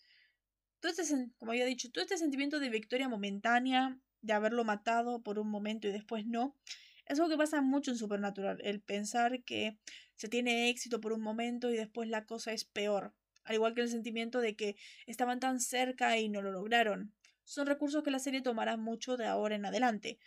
[0.81, 5.39] todo este, como había dicho, todo este sentimiento de victoria momentánea, de haberlo matado por
[5.39, 6.57] un momento y después no,
[7.05, 9.77] es algo que pasa mucho en Supernatural, el pensar que
[10.15, 13.13] se tiene éxito por un momento y después la cosa es peor,
[13.43, 14.75] al igual que el sentimiento de que
[15.07, 17.13] estaban tan cerca y no lo lograron.
[17.43, 20.19] Son recursos que la serie tomará mucho de ahora en adelante,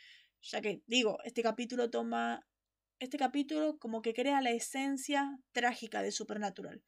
[0.43, 2.47] ya que digo, este capítulo toma
[3.01, 6.83] este capítulo como que crea la esencia trágica de Supernatural.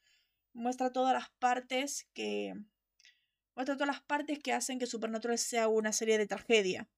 [0.52, 2.55] Muestra todas las partes que
[3.57, 6.88] muestra todas las partes que hacen que Supernatural sea una serie de tragedia.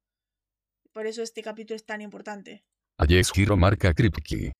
[0.92, 2.64] Por eso este capítulo es tan importante.
[2.98, 4.52] Allí es giro marca Kripke.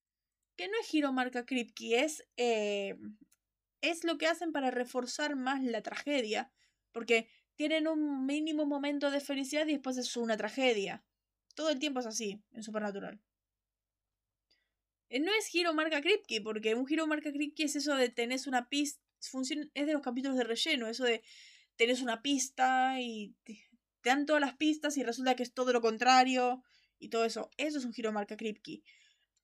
[0.57, 2.97] Que no es giro marca Kripke, es, eh,
[3.81, 6.53] es lo que hacen para reforzar más la tragedia.
[6.93, 11.05] Porque tienen un mínimo momento de felicidad y después es una tragedia.
[11.55, 13.21] Todo el tiempo es así, en Supernatural.
[15.11, 18.69] No es giro marca Kripke, porque un giro marca Kripke es eso de tenés una
[18.69, 19.03] pista.
[19.75, 21.25] Es de los capítulos de relleno, eso de
[21.79, 23.63] tenés una pista y te,
[24.05, 26.63] dan todas las pistas y resulta que es todo lo contrario
[26.99, 27.51] y todo eso.
[27.57, 28.83] Eso es un giro marca Kripke.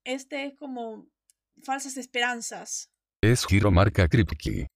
[0.05, 1.09] Este es como
[1.63, 2.91] falsas esperanzas.
[3.23, 4.67] Es giro marca Kripke.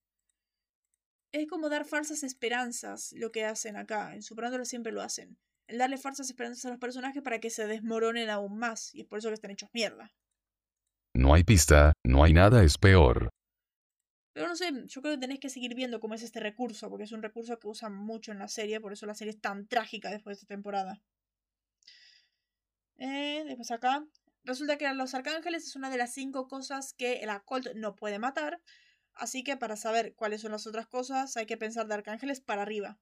[1.33, 4.15] Es como dar falsas esperanzas lo que hacen acá.
[4.15, 5.37] En Supernatural siempre lo hacen.
[5.67, 8.95] El darle falsas esperanzas a los personajes para que se desmoronen aún más.
[8.95, 10.15] Y es por eso que están hechos mierda.
[11.15, 13.29] No hay pista, no hay nada, es peor.
[14.39, 17.03] Pero no sé, yo creo que tenés que seguir viendo cómo es este recurso, porque
[17.03, 19.67] es un recurso que usan mucho en la serie, por eso la serie es tan
[19.67, 21.03] trágica después de esta temporada.
[22.99, 24.07] Eh, después acá.
[24.45, 28.21] Resulta que los arcángeles es una de las cinco cosas que el Acolt no puede
[28.21, 28.61] matar.
[29.15, 32.63] Así que para saber cuáles son las otras cosas, hay que pensar de arcángeles para
[32.63, 32.97] arriba.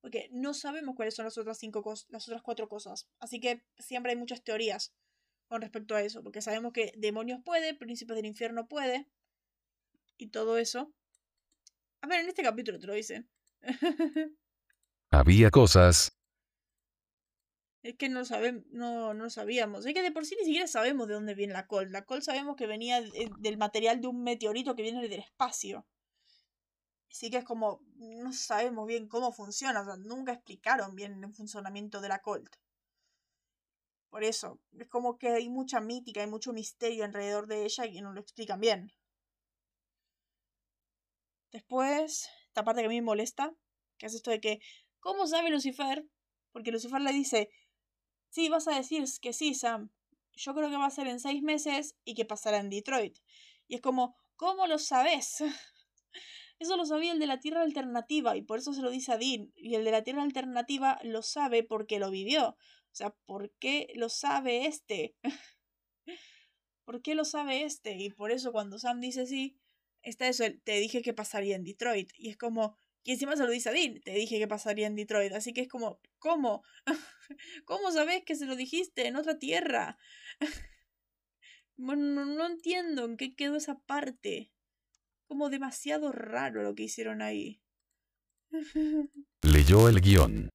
[0.00, 3.08] Porque no sabemos cuáles son las otras cinco cosas, las otras cuatro cosas.
[3.20, 4.92] Así que siempre hay muchas teorías
[5.46, 6.24] con respecto a eso.
[6.24, 9.08] Porque sabemos que demonios puede, príncipes del infierno puede,
[10.16, 10.92] y todo eso.
[12.00, 13.28] A ver, en este capítulo te lo dicen.
[15.10, 16.12] Había cosas.
[17.82, 19.84] Es que no, sabemos, no, no sabíamos.
[19.84, 21.92] Es que de por sí ni siquiera sabemos de dónde viene la col.
[21.92, 23.02] La col sabemos que venía
[23.38, 25.86] del material de un meteorito que viene del espacio.
[27.10, 29.82] Así que es como, no sabemos bien cómo funciona.
[29.82, 32.56] O sea, nunca explicaron bien el funcionamiento de la Colt.
[34.08, 38.00] Por eso, es como que hay mucha mítica, hay mucho misterio alrededor de ella y
[38.00, 38.92] no lo explican bien.
[41.54, 43.54] Después, esta parte que a mí me molesta,
[43.96, 44.58] que es esto de que,
[44.98, 46.04] ¿cómo sabe Lucifer?
[46.50, 47.48] Porque Lucifer le dice,
[48.28, 49.92] sí, vas a decir que sí, Sam.
[50.32, 53.18] Yo creo que va a ser en seis meses y que pasará en Detroit.
[53.68, 55.44] Y es como, ¿cómo lo sabes?
[56.58, 59.16] Eso lo sabía el de la Tierra Alternativa y por eso se lo dice a
[59.16, 59.52] Dean.
[59.54, 62.48] Y el de la Tierra Alternativa lo sabe porque lo vivió.
[62.48, 62.56] O
[62.90, 65.14] sea, ¿por qué lo sabe este?
[66.84, 67.96] ¿Por qué lo sabe este?
[67.96, 69.56] Y por eso cuando Sam dice sí,
[70.04, 72.12] está eso, te dije que pasaría en Detroit.
[72.16, 74.96] Y es como, y encima se lo dice a Dean, te dije que pasaría en
[74.96, 75.32] Detroit.
[75.32, 76.62] Así que es como, ¿cómo?
[77.64, 79.98] ¿Cómo sabes que se lo dijiste en otra tierra?
[81.76, 84.52] bueno, no, entiendo en qué quedó esa parte.
[85.26, 87.60] Como demasiado raro lo que hicieron ahí.
[89.42, 90.48] Leyó el guion.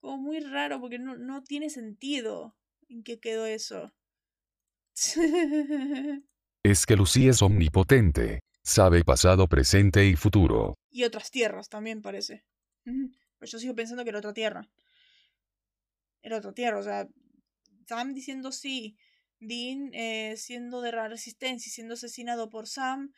[0.00, 2.56] Como muy raro porque no, no tiene sentido
[2.88, 3.92] en qué quedó eso.
[6.64, 8.40] Es que Lucy es omnipotente.
[8.64, 10.74] Sabe pasado, presente y futuro.
[10.90, 12.44] y otras tierras también parece.
[12.84, 14.68] Pero yo sigo pensando que era otra tierra.
[16.22, 17.08] Era otra tierra, o sea,
[17.88, 18.96] Sam diciendo sí,
[19.40, 23.12] Dean eh, siendo de resistencia y siendo asesinado por Sam,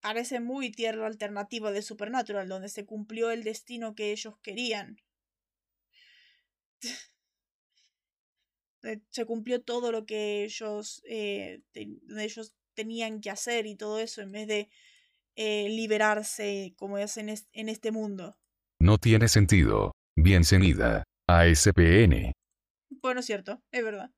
[0.00, 4.96] parece muy tierra alternativa de Supernatural, donde se cumplió el destino que ellos querían.
[9.10, 14.32] Se cumplió todo lo que ellos, eh, ellos tenían que hacer y todo eso, en
[14.32, 14.68] vez de
[15.36, 18.36] eh, liberarse como es en, es- en este mundo.
[18.80, 19.92] No tiene sentido.
[20.16, 21.04] Bienvenida.
[21.28, 22.32] A SPN.
[23.02, 24.10] Bueno, es cierto, es verdad.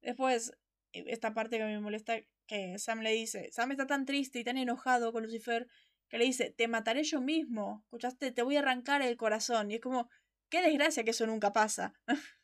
[0.00, 0.52] Después,
[0.92, 2.14] eh, esta parte que me molesta,
[2.46, 5.66] que Sam le dice, Sam está tan triste y tan enojado con Lucifer,
[6.08, 9.70] que le dice, te mataré yo mismo, escuchaste, te voy a arrancar el corazón.
[9.70, 10.08] Y es como,
[10.50, 11.92] qué desgracia que eso nunca pasa.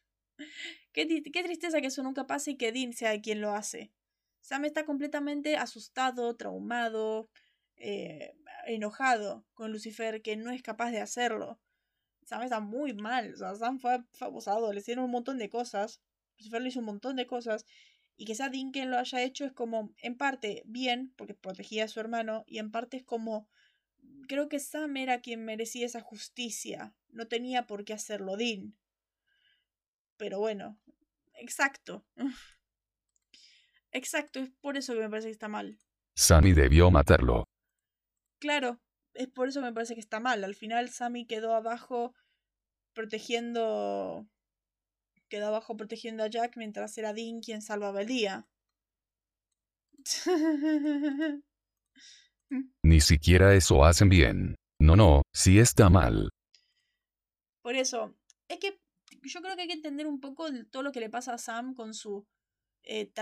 [0.92, 3.92] qué, qué tristeza que eso nunca pase y que Dean sea quien lo hace.
[4.49, 7.28] Sam está completamente asustado, traumado,
[7.76, 8.32] eh,
[8.66, 11.61] enojado con Lucifer, que no es capaz de hacerlo.
[12.24, 13.34] Sam está muy mal.
[13.34, 16.01] O sea, Sam fue, abusado, le hicieron un montón de cosas.
[16.38, 17.66] Lucifer le hizo un montón de cosas.
[18.16, 21.84] Y que sea Dean quien lo haya hecho es como, en parte, bien, porque protegía
[21.84, 23.51] a su hermano, y en parte es como,
[24.28, 26.94] creo que Sam era quien merecía esa justicia.
[27.11, 28.74] No tenía por qué hacerlo Dean.
[30.16, 30.80] Pero bueno,
[31.34, 32.07] exacto.
[33.93, 35.78] Exacto, es por eso que me parece que está mal.
[36.16, 37.45] Sammy debió matarlo.
[38.41, 38.80] Claro,
[39.14, 40.45] es por eso que me parece que está mal.
[40.45, 42.14] Al final Sammy quedó abajo
[42.95, 44.26] protegiendo.
[45.28, 48.49] Quedó abajo protegiendo a Jack mientras era Dean quien salvaba el día.
[52.82, 54.55] Ni siquiera eso hacen bien.
[54.80, 56.30] No, no, sí está mal.
[57.62, 58.14] Por eso,
[58.49, 58.80] es que
[59.22, 61.74] yo creo que hay que entender un poco todo lo que le pasa a Sam
[61.74, 62.26] con su
[62.89, 63.12] eh,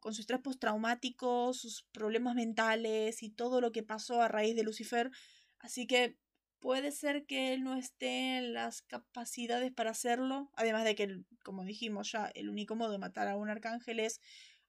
[0.00, 4.62] con su estrés postraumático, sus problemas mentales y todo lo que pasó a raíz de
[4.62, 5.10] Lucifer.
[5.58, 6.16] Así que
[6.58, 10.50] puede ser que él no esté en las capacidades para hacerlo.
[10.54, 14.20] Además de que, como dijimos ya, el único modo de matar a un arcángel es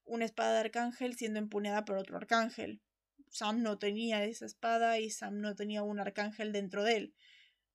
[0.04, 2.82] una espada de arcángel siendo empuñada por otro arcángel.
[3.30, 7.16] Sam no tenía esa espada y Sam no tenía un arcángel dentro de él.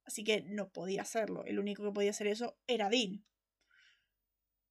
[0.05, 1.47] Así que no podía hacerlo.
[1.47, 3.25] El único que podía hacer eso era Dean.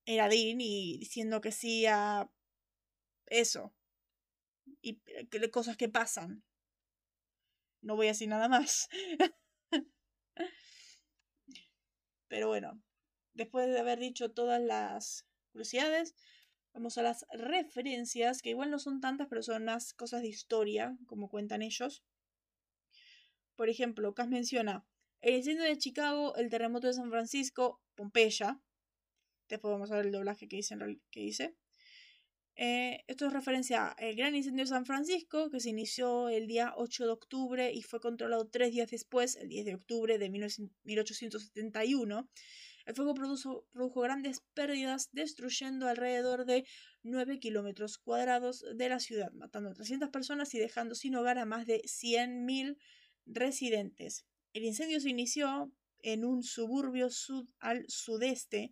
[0.06, 2.30] Era Dean y diciendo que sí a
[3.28, 3.74] eso.
[4.82, 6.44] Y eh, que- cosas que pasan.
[7.82, 8.90] No voy a decir nada más.
[12.28, 12.80] Pero bueno,
[13.34, 16.16] después de haber dicho todas las curiosidades,
[16.74, 20.98] vamos a las referencias, que igual no son tantas, pero son más cosas de historia,
[21.08, 22.04] como cuentan ellos.
[23.58, 24.86] Por ejemplo, Cass menciona
[25.22, 28.62] el incendio de Chicago, el terremoto de San Francisco, Pompeya.
[29.50, 31.56] Después vamos a ver el doblaje que real- que dice.
[32.58, 36.74] Eh, esto es referencia al gran incendio de San Francisco, que se inició el día
[36.78, 40.70] 8 de octubre y fue controlado tres días después, el 10 de octubre de 19-
[40.84, 42.30] 1871.
[42.86, 46.66] El fuego produjo, produjo grandes pérdidas, destruyendo alrededor de
[47.04, 51.46] 9 kilómetros cuadrados de la ciudad, matando a 300 personas y dejando sin hogar a
[51.46, 52.78] más de 100.000
[53.26, 54.26] residentes.
[54.54, 55.74] El incendio se inició
[56.04, 58.72] en un suburbio sud al sudeste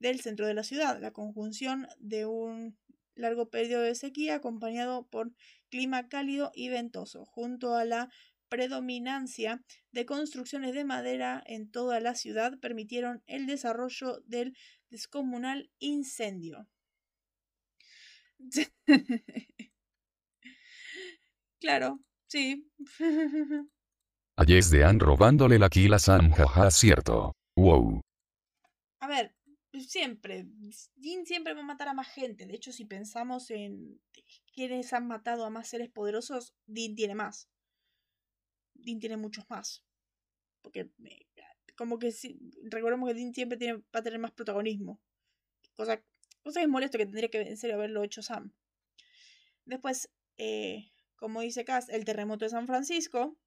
[0.00, 2.76] del centro de la ciudad, la conjunción de un
[3.14, 5.32] largo periodo de sequía acompañado por
[5.68, 8.10] clima cálido y ventoso, junto a la
[8.48, 14.56] predominancia de construcciones de madera en toda la ciudad, permitieron el desarrollo del
[14.88, 16.66] descomunal incendio.
[21.60, 22.68] claro, sí.
[24.36, 27.32] Allí es de Anne robándole la kill a Sam, jaja, cierto.
[27.56, 28.00] Wow.
[29.00, 29.34] A ver,
[29.78, 30.46] siempre,
[30.96, 32.46] Dean siempre va a matar a más gente.
[32.46, 34.00] De hecho, si pensamos en
[34.52, 37.48] quiénes han matado a más seres poderosos, Dean tiene más.
[38.74, 39.84] Dean tiene muchos más.
[40.62, 41.26] Porque, eh,
[41.76, 45.00] como que si, recordemos que Dean siempre tiene, va a tener más protagonismo.
[45.74, 46.02] Cosa,
[46.42, 48.52] cosa que es molesto que tendría que en serio haberlo hecho Sam.
[49.64, 53.38] Después, eh, como dice Cass, el terremoto de San Francisco.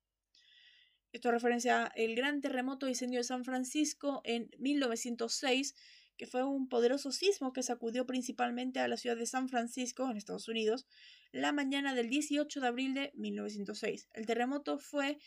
[1.12, 5.76] Esto referencia al gran terremoto y incendio de San Francisco en 1906,
[6.18, 10.18] que fue un poderoso sismo que sacudió principalmente a la ciudad de San Francisco, en
[10.18, 10.86] Estados Unidos,
[11.32, 14.10] la mañana del 18 de abril de 1906.
[14.14, 15.18] El terremoto fue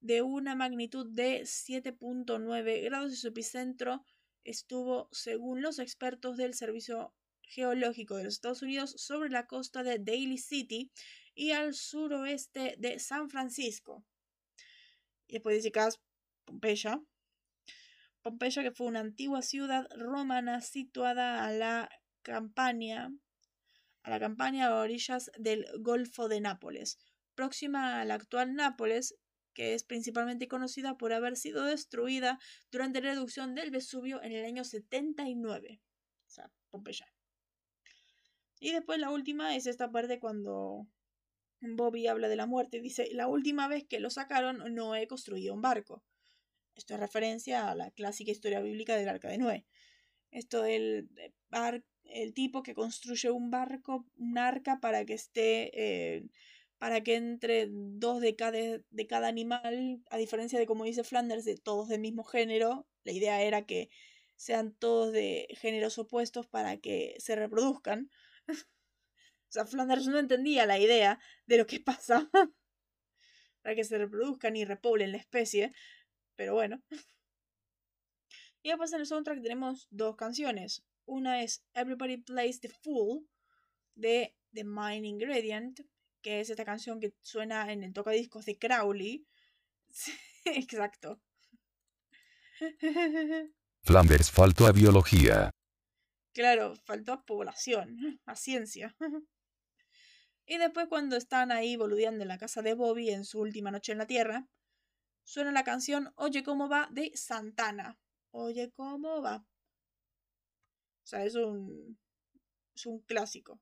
[0.00, 4.04] de una magnitud de 7.9 grados y su epicentro
[4.44, 9.98] estuvo, según los expertos del Servicio geológico de los Estados Unidos sobre la costa de
[9.98, 10.90] Daly City
[11.34, 14.04] y al suroeste de San Francisco.
[15.26, 15.72] Y después dice
[16.44, 17.00] Pompeya.
[18.24, 21.90] Pompeya, que fue una antigua ciudad romana situada a la
[22.22, 23.12] campaña,
[24.02, 26.98] a la campaña a orillas del Golfo de Nápoles,
[27.34, 29.14] próxima a la actual Nápoles,
[29.52, 32.38] que es principalmente conocida por haber sido destruida
[32.72, 35.82] durante la erupción del Vesubio en el año 79.
[36.26, 37.06] O sea, Pompeya.
[38.58, 40.86] Y después la última es esta parte cuando
[41.60, 42.80] Bobby habla de la muerte.
[42.80, 46.02] Dice, la última vez que lo sacaron, Noé construyó un barco.
[46.74, 49.66] Esto es referencia a la clásica historia bíblica del arca de Noé.
[50.30, 51.08] Esto del
[52.04, 56.24] el tipo que construye un barco, un arca para que esté, eh,
[56.78, 61.44] para que entre dos de cada, de cada animal, a diferencia de como dice Flanders,
[61.44, 63.88] de todos del mismo género, la idea era que
[64.36, 68.10] sean todos de géneros opuestos para que se reproduzcan.
[68.48, 72.30] o sea, Flanders no entendía la idea de lo que pasa
[73.62, 75.72] para que se reproduzcan y repoblen la especie,
[76.36, 76.82] pero bueno.
[78.62, 80.82] Y después en el soundtrack tenemos dos canciones.
[81.04, 83.28] Una es Everybody Plays the Fool
[83.94, 85.80] de The Mind Ingredient,
[86.22, 89.26] que es esta canción que suena en el tocadiscos de Crowley.
[90.46, 91.20] exacto.
[93.82, 95.50] Flanders faltó a biología.
[96.32, 98.96] Claro, faltó a población, a ciencia.
[100.46, 103.92] y después cuando están ahí boludeando en la casa de Bobby en su última noche
[103.92, 104.48] en la Tierra,
[105.24, 107.98] suena la canción Oye cómo va de Santana.
[108.30, 109.46] Oye cómo va.
[111.02, 111.98] O sea, es un,
[112.74, 113.60] es un clásico.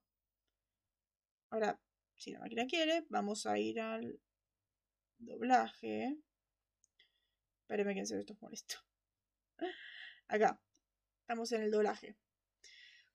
[1.51, 1.81] Ahora,
[2.17, 4.21] si la máquina quiere, vamos a ir al
[5.19, 6.19] doblaje.
[7.63, 8.77] Espérenme que en serio esto es molesto.
[10.29, 10.61] Acá,
[11.21, 12.17] estamos en el doblaje.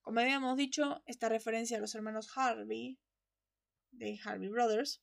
[0.02, 3.00] Como habíamos dicho, esta referencia a los hermanos Harvey,
[3.92, 5.02] de Harvey Brothers,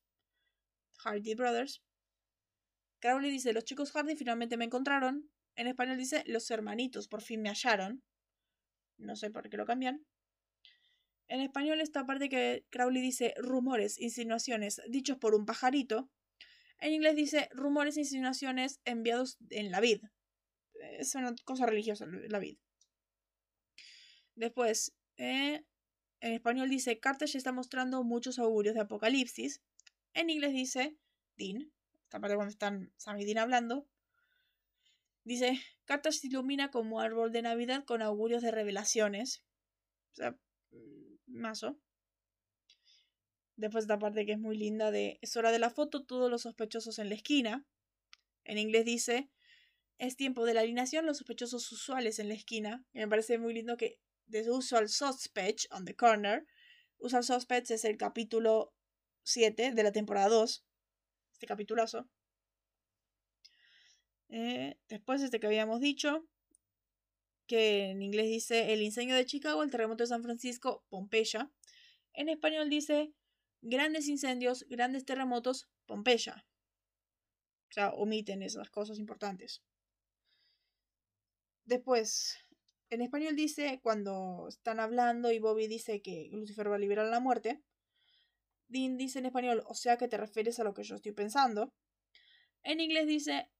[0.98, 1.82] Hardy Brothers.
[3.04, 5.30] Crowley dice, los chicos Hardy finalmente me encontraron.
[5.56, 8.02] En español dice, los hermanitos por fin me hallaron.
[8.96, 10.06] No sé por qué lo cambian.
[11.28, 16.10] En español esta parte que Crowley dice rumores, insinuaciones dichos por un pajarito.
[16.78, 20.00] En inglés dice rumores, insinuaciones enviados en la vid.
[20.98, 22.56] Es una cosa religiosa la vid.
[24.34, 25.62] Después, eh,
[26.20, 29.60] en español dice Carter está mostrando muchos augurios de apocalipsis.
[30.14, 30.96] En inglés dice
[31.36, 31.73] Dean.
[32.14, 33.88] Esta parte cuando están Sam y Dean hablando.
[35.24, 39.42] Dice, Carter se ilumina como árbol de Navidad con augurios de revelaciones.
[40.12, 40.38] O sea,
[40.70, 41.76] mm, mazo.
[43.56, 46.42] Después esta parte que es muy linda de, es hora de la foto, todos los
[46.42, 47.66] sospechosos en la esquina.
[48.44, 49.28] En inglés dice,
[49.98, 52.84] es tiempo de la alineación, los sospechosos usuales en la esquina.
[52.92, 53.98] Y me parece muy lindo que
[54.30, 56.46] The Usual Suspect on the Corner.
[56.98, 58.72] Usual Suspects es el capítulo
[59.24, 60.64] 7 de la temporada 2.
[61.44, 62.08] Este capitulazo.
[64.30, 66.26] Eh, después, este que habíamos dicho,
[67.46, 71.52] que en inglés dice el incendio de Chicago, el terremoto de San Francisco, Pompeya.
[72.14, 73.12] En español dice
[73.60, 76.46] grandes incendios, grandes terremotos, Pompeya.
[77.68, 79.62] O sea, omiten esas cosas importantes.
[81.66, 82.38] Después,
[82.88, 87.20] en español dice, cuando están hablando y Bobby dice que Lucifer va a liberar la
[87.20, 87.62] muerte,
[88.68, 91.72] Dean dice en español, o sea que te refieres a lo que yo estoy pensando.
[92.62, 93.50] En inglés dice,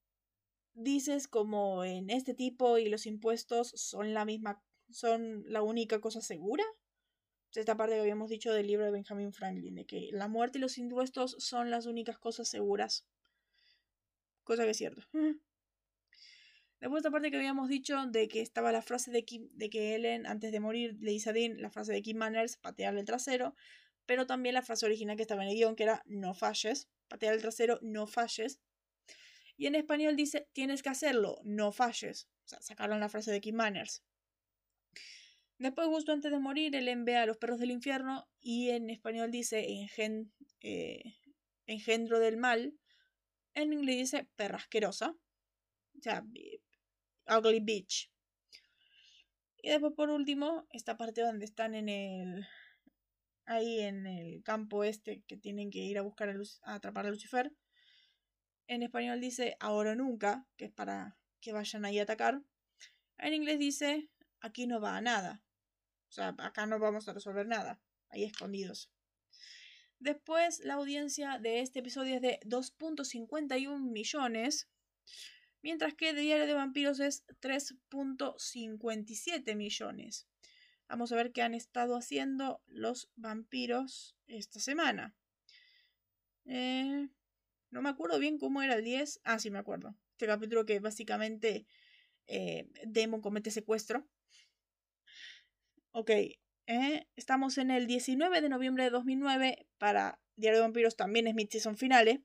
[0.73, 6.21] dices como en este tipo y los impuestos son la misma, son la única cosa
[6.21, 6.65] segura.
[7.55, 10.61] Esta parte que habíamos dicho del libro de Benjamin Franklin, de que la muerte y
[10.61, 13.07] los impuestos son las únicas cosas seguras.
[14.43, 15.03] Cosa que es cierto.
[16.81, 20.27] Después esta parte que habíamos dicho de que estaba la frase de, de que Ellen
[20.27, 23.55] antes de morir le dice a Dean la frase de Kim Manners, patearle el trasero,
[24.07, 27.35] pero también la frase original que estaba en el guion que era no falles, patear
[27.35, 28.61] el trasero, no falles,
[29.57, 32.29] y en español dice, tienes que hacerlo, no falles.
[32.45, 34.03] O sea, sacaron la frase de Kim Manners.
[35.59, 39.31] Después, justo antes de morir, él envía a los perros del infierno y en español
[39.31, 39.65] dice
[40.61, 41.03] eh,
[41.67, 42.75] engendro del mal.
[43.55, 45.17] En inglés dice perra asquerosa.
[45.97, 46.25] O sea,
[47.29, 48.11] ugly bitch.
[49.63, 52.47] Y después, por último, esta parte donde están en el.
[53.47, 57.53] Ahí en el campo este que tienen que ir a buscar a, atrapar a Lucifer
[58.67, 62.43] en español dice ahora o nunca, que es para que vayan ahí a atacar.
[63.19, 64.09] En inglés dice
[64.41, 65.43] aquí no va a nada.
[66.09, 67.81] O sea, acá no vamos a resolver nada.
[68.09, 68.91] Ahí escondidos.
[69.99, 74.69] Después, la audiencia de este episodio es de 2.51 millones.
[75.63, 80.29] Mientras que Diario de Vampiros es 3.57 millones.
[80.89, 85.15] Vamos a ver qué han estado haciendo los vampiros esta semana.
[86.45, 87.09] Eh,
[87.71, 89.21] no me acuerdo bien cómo era el 10.
[89.25, 89.97] Ah, sí, me acuerdo.
[90.13, 91.67] Este capítulo que básicamente
[92.27, 94.07] eh, Demon comete secuestro.
[95.93, 96.11] Ok,
[96.67, 101.35] eh, estamos en el 19 de noviembre de 2009 para Diario de Vampiros, también es
[101.35, 102.21] mid-season finales.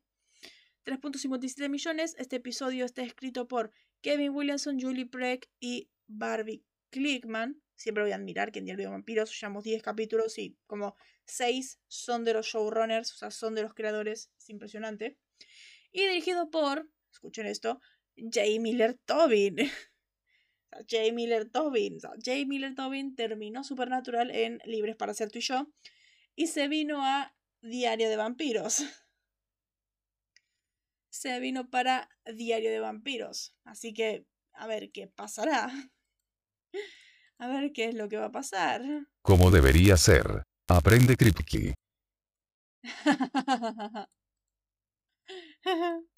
[0.86, 2.16] 3.57 millones.
[2.18, 7.62] Este episodio está escrito por Kevin Williamson, Julie Preck y Barbie Clickman.
[7.80, 11.80] Siempre voy a admirar que en Diario de Vampiros llevamos 10 capítulos y como 6
[11.88, 14.30] son de los showrunners, o sea, son de los creadores.
[14.38, 15.18] Es impresionante.
[15.94, 17.80] Y dirigido por, escuchen esto,
[18.18, 18.42] J.
[18.60, 19.56] Miller Tobin.
[20.90, 21.14] J.
[21.14, 22.00] Miller Tobin.
[22.02, 22.46] J.
[22.46, 25.72] Miller Tobin terminó Supernatural en Libres para ser tú y yo
[26.36, 28.84] y se vino a Diario de Vampiros.
[31.12, 33.56] Se vino para Diario de Vampiros.
[33.64, 35.72] Así que, a ver qué pasará.
[37.40, 38.82] A ver qué es lo que va a pasar.
[39.22, 40.44] Como debería ser.
[40.68, 41.74] Aprende Kripke.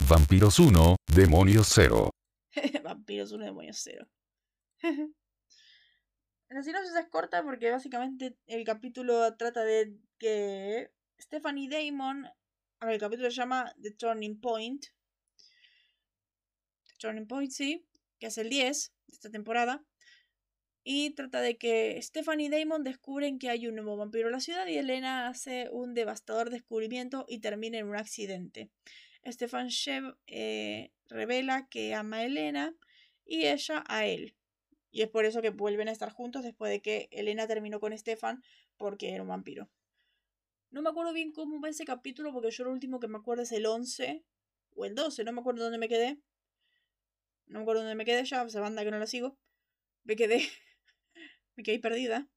[0.10, 2.10] Vampiros 1, Demonios 0.
[2.84, 4.08] Vampiros 1, Demonios 0.
[6.50, 12.26] La sinopsis es corta porque básicamente el capítulo trata de que Stephanie Damon,
[12.80, 14.88] a ver, el capítulo se llama The Turning Point.
[16.88, 17.88] The Turning Point, sí,
[18.20, 19.86] que es el 10 de esta temporada.
[20.84, 24.66] Y trata de que Stephanie Damon descubren que hay un nuevo vampiro en la ciudad
[24.68, 28.72] y Elena hace un devastador descubrimiento y termina en un accidente.
[29.26, 32.76] Stefan Shev eh, revela que ama a Elena
[33.26, 34.36] y ella a él.
[34.90, 37.98] Y es por eso que vuelven a estar juntos después de que Elena terminó con
[37.98, 38.44] Stefan
[38.78, 39.70] porque era un vampiro.
[40.72, 43.44] No me acuerdo bien cómo va ese capítulo porque yo lo último que me acuerdo
[43.44, 44.24] es el 11
[44.76, 46.20] o el 12, no me acuerdo dónde me quedé.
[47.46, 49.38] No me acuerdo dónde me quedé ya, esa banda que no la sigo.
[50.04, 50.42] Me quedé.
[51.56, 52.30] Me quedé perdida.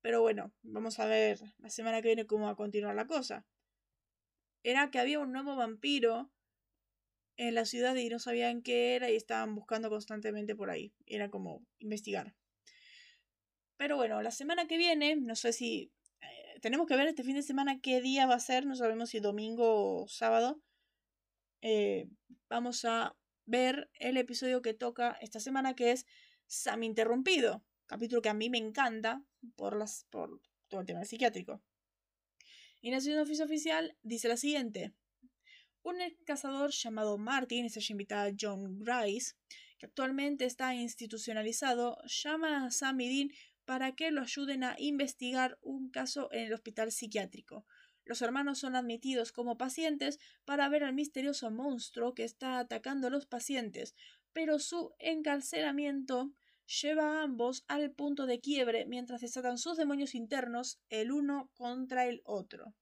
[0.00, 3.46] Pero bueno, vamos a ver la semana que viene cómo va a continuar la cosa.
[4.62, 6.30] Era que había un nuevo vampiro
[7.36, 10.92] en la ciudad y no sabían qué era y estaban buscando constantemente por ahí.
[11.06, 12.34] Era como investigar.
[13.76, 17.36] Pero bueno, la semana que viene, no sé si eh, tenemos que ver este fin
[17.36, 20.60] de semana qué día va a ser, no sabemos si domingo o sábado.
[21.62, 22.08] Eh,
[22.48, 26.06] vamos a ver el episodio que toca esta semana que es
[26.48, 29.22] Sam Interrumpido, capítulo que a mí me encanta
[29.54, 31.62] por, las, por todo el tema psiquiátrico.
[32.80, 34.94] Y Nación Oficio Oficial dice la siguiente.
[35.82, 39.34] Un ex cazador llamado Martin, esta invitada John Grice,
[39.78, 43.30] que actualmente está institucionalizado, llama a Sam y Dean
[43.66, 47.66] para que lo ayuden a investigar un caso en el hospital psiquiátrico.
[48.06, 53.10] Los hermanos son admitidos como pacientes para ver al misterioso monstruo que está atacando a
[53.10, 53.94] los pacientes,
[54.32, 56.30] pero su encarcelamiento
[56.82, 62.06] lleva a ambos al punto de quiebre mientras desatan sus demonios internos el uno contra
[62.06, 62.74] el otro.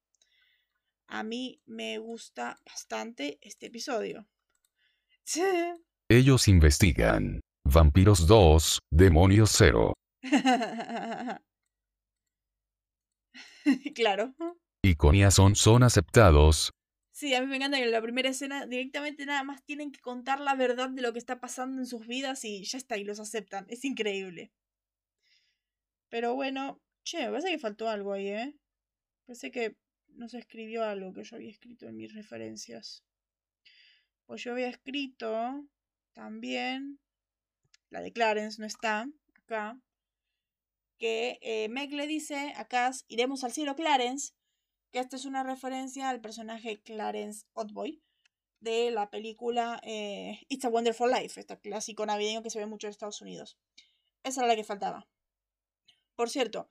[1.06, 4.26] A mí me gusta bastante este episodio.
[6.08, 7.40] Ellos investigan.
[7.64, 9.92] Vampiros 2, Demonios 0.
[13.94, 14.34] claro.
[14.82, 16.70] Y con Son son aceptados.
[17.16, 20.00] Sí, a mí me encanta que en la primera escena directamente nada más tienen que
[20.00, 23.04] contar la verdad de lo que está pasando en sus vidas y ya está, y
[23.04, 23.64] los aceptan.
[23.70, 24.52] Es increíble.
[26.10, 28.54] Pero bueno, che, me parece que faltó algo ahí, ¿eh?
[29.24, 33.02] Parece que no se escribió algo que yo había escrito en mis referencias.
[34.26, 35.66] Pues yo había escrito
[36.12, 37.00] también,
[37.88, 39.80] la de Clarence no está acá,
[40.98, 44.34] que eh, Meg le dice a Cass, iremos al cielo Clarence,
[44.96, 48.02] que esta es una referencia al personaje Clarence Otboy
[48.60, 52.86] de la película eh, It's a Wonderful Life, este clásico navideño que se ve mucho
[52.86, 53.58] en Estados Unidos.
[54.22, 55.06] Esa era la que faltaba.
[56.14, 56.70] Por cierto,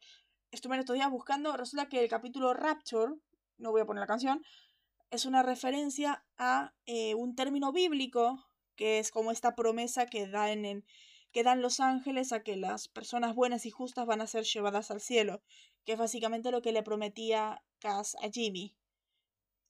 [0.50, 3.14] estuve en estos días buscando, resulta que el capítulo Rapture,
[3.60, 4.44] no voy a poner la canción,
[5.12, 8.44] es una referencia a eh, un término bíblico
[8.76, 10.84] que es como esta promesa que, da en,
[11.32, 14.90] que dan los ángeles a que las personas buenas y justas van a ser llevadas
[14.90, 15.44] al cielo,
[15.86, 18.76] que es básicamente lo que le prometía A Jimmy,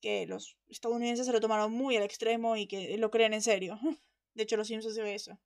[0.01, 3.79] que los estadounidenses se lo tomaron muy al extremo y que lo creen en serio.
[4.33, 5.39] De hecho, los Simpsons ve eso.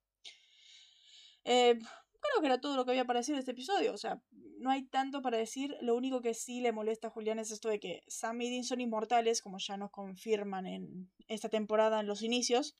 [1.44, 1.78] Eh,
[2.20, 3.92] creo que era todo lo que había para decir de este episodio.
[3.92, 4.22] O sea,
[4.58, 5.76] no hay tanto para decir.
[5.80, 8.64] Lo único que sí le molesta a Julián es esto de que Sam y Dean
[8.64, 12.76] son inmortales, como ya nos confirman en esta temporada en los inicios.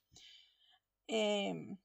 [1.07, 1.77] Em,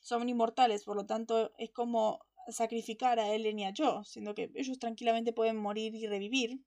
[0.00, 4.50] son inmortales, por lo tanto es como sacrificar a Ellen y a Joe, siendo que
[4.54, 6.60] ellos tranquilamente pueden morir y revivir.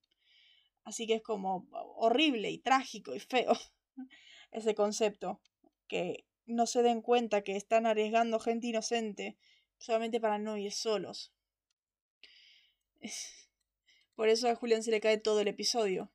[0.90, 1.68] Así que es como
[1.98, 3.54] horrible y trágico y feo
[4.52, 5.40] ese concepto.
[5.88, 9.38] Que no se den cuenta que están arriesgando gente inocente
[9.78, 11.32] solamente para no ir solos.
[14.16, 16.12] Por eso a Julián se le cae todo el episodio.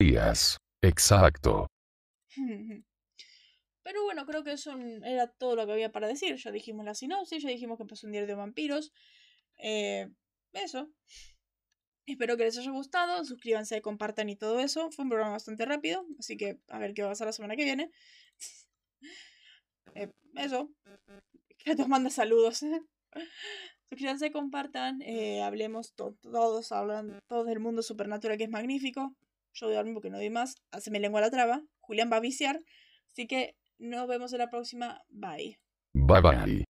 [0.00, 0.56] Días.
[0.82, 1.68] Exacto.
[3.84, 6.34] Pero bueno, creo que eso era todo lo que había para decir.
[6.34, 8.92] Ya dijimos la sinopsis, ya dijimos que empezó un diario de vampiros.
[9.58, 10.10] Eh,
[10.54, 10.90] eso.
[12.06, 13.24] Espero que les haya gustado.
[13.24, 14.90] Suscríbanse, compartan y todo eso.
[14.90, 17.56] Fue un programa bastante rápido, así que a ver qué va a pasar la semana
[17.56, 17.90] que viene.
[19.94, 20.70] Eh, eso.
[21.58, 22.60] Que nos manda saludos.
[23.90, 25.02] Suscríbanse, compartan.
[25.02, 29.14] Eh, hablemos todos, hablan todos del mundo supernatural que es magnífico.
[29.52, 30.54] Yo doy algo porque no doy más.
[30.70, 31.62] Haceme lengua a la traba.
[31.80, 32.60] Julián va a viciar.
[33.12, 35.02] Así que nos vemos en la próxima.
[35.08, 35.58] Bye.
[35.92, 36.64] Bye bye.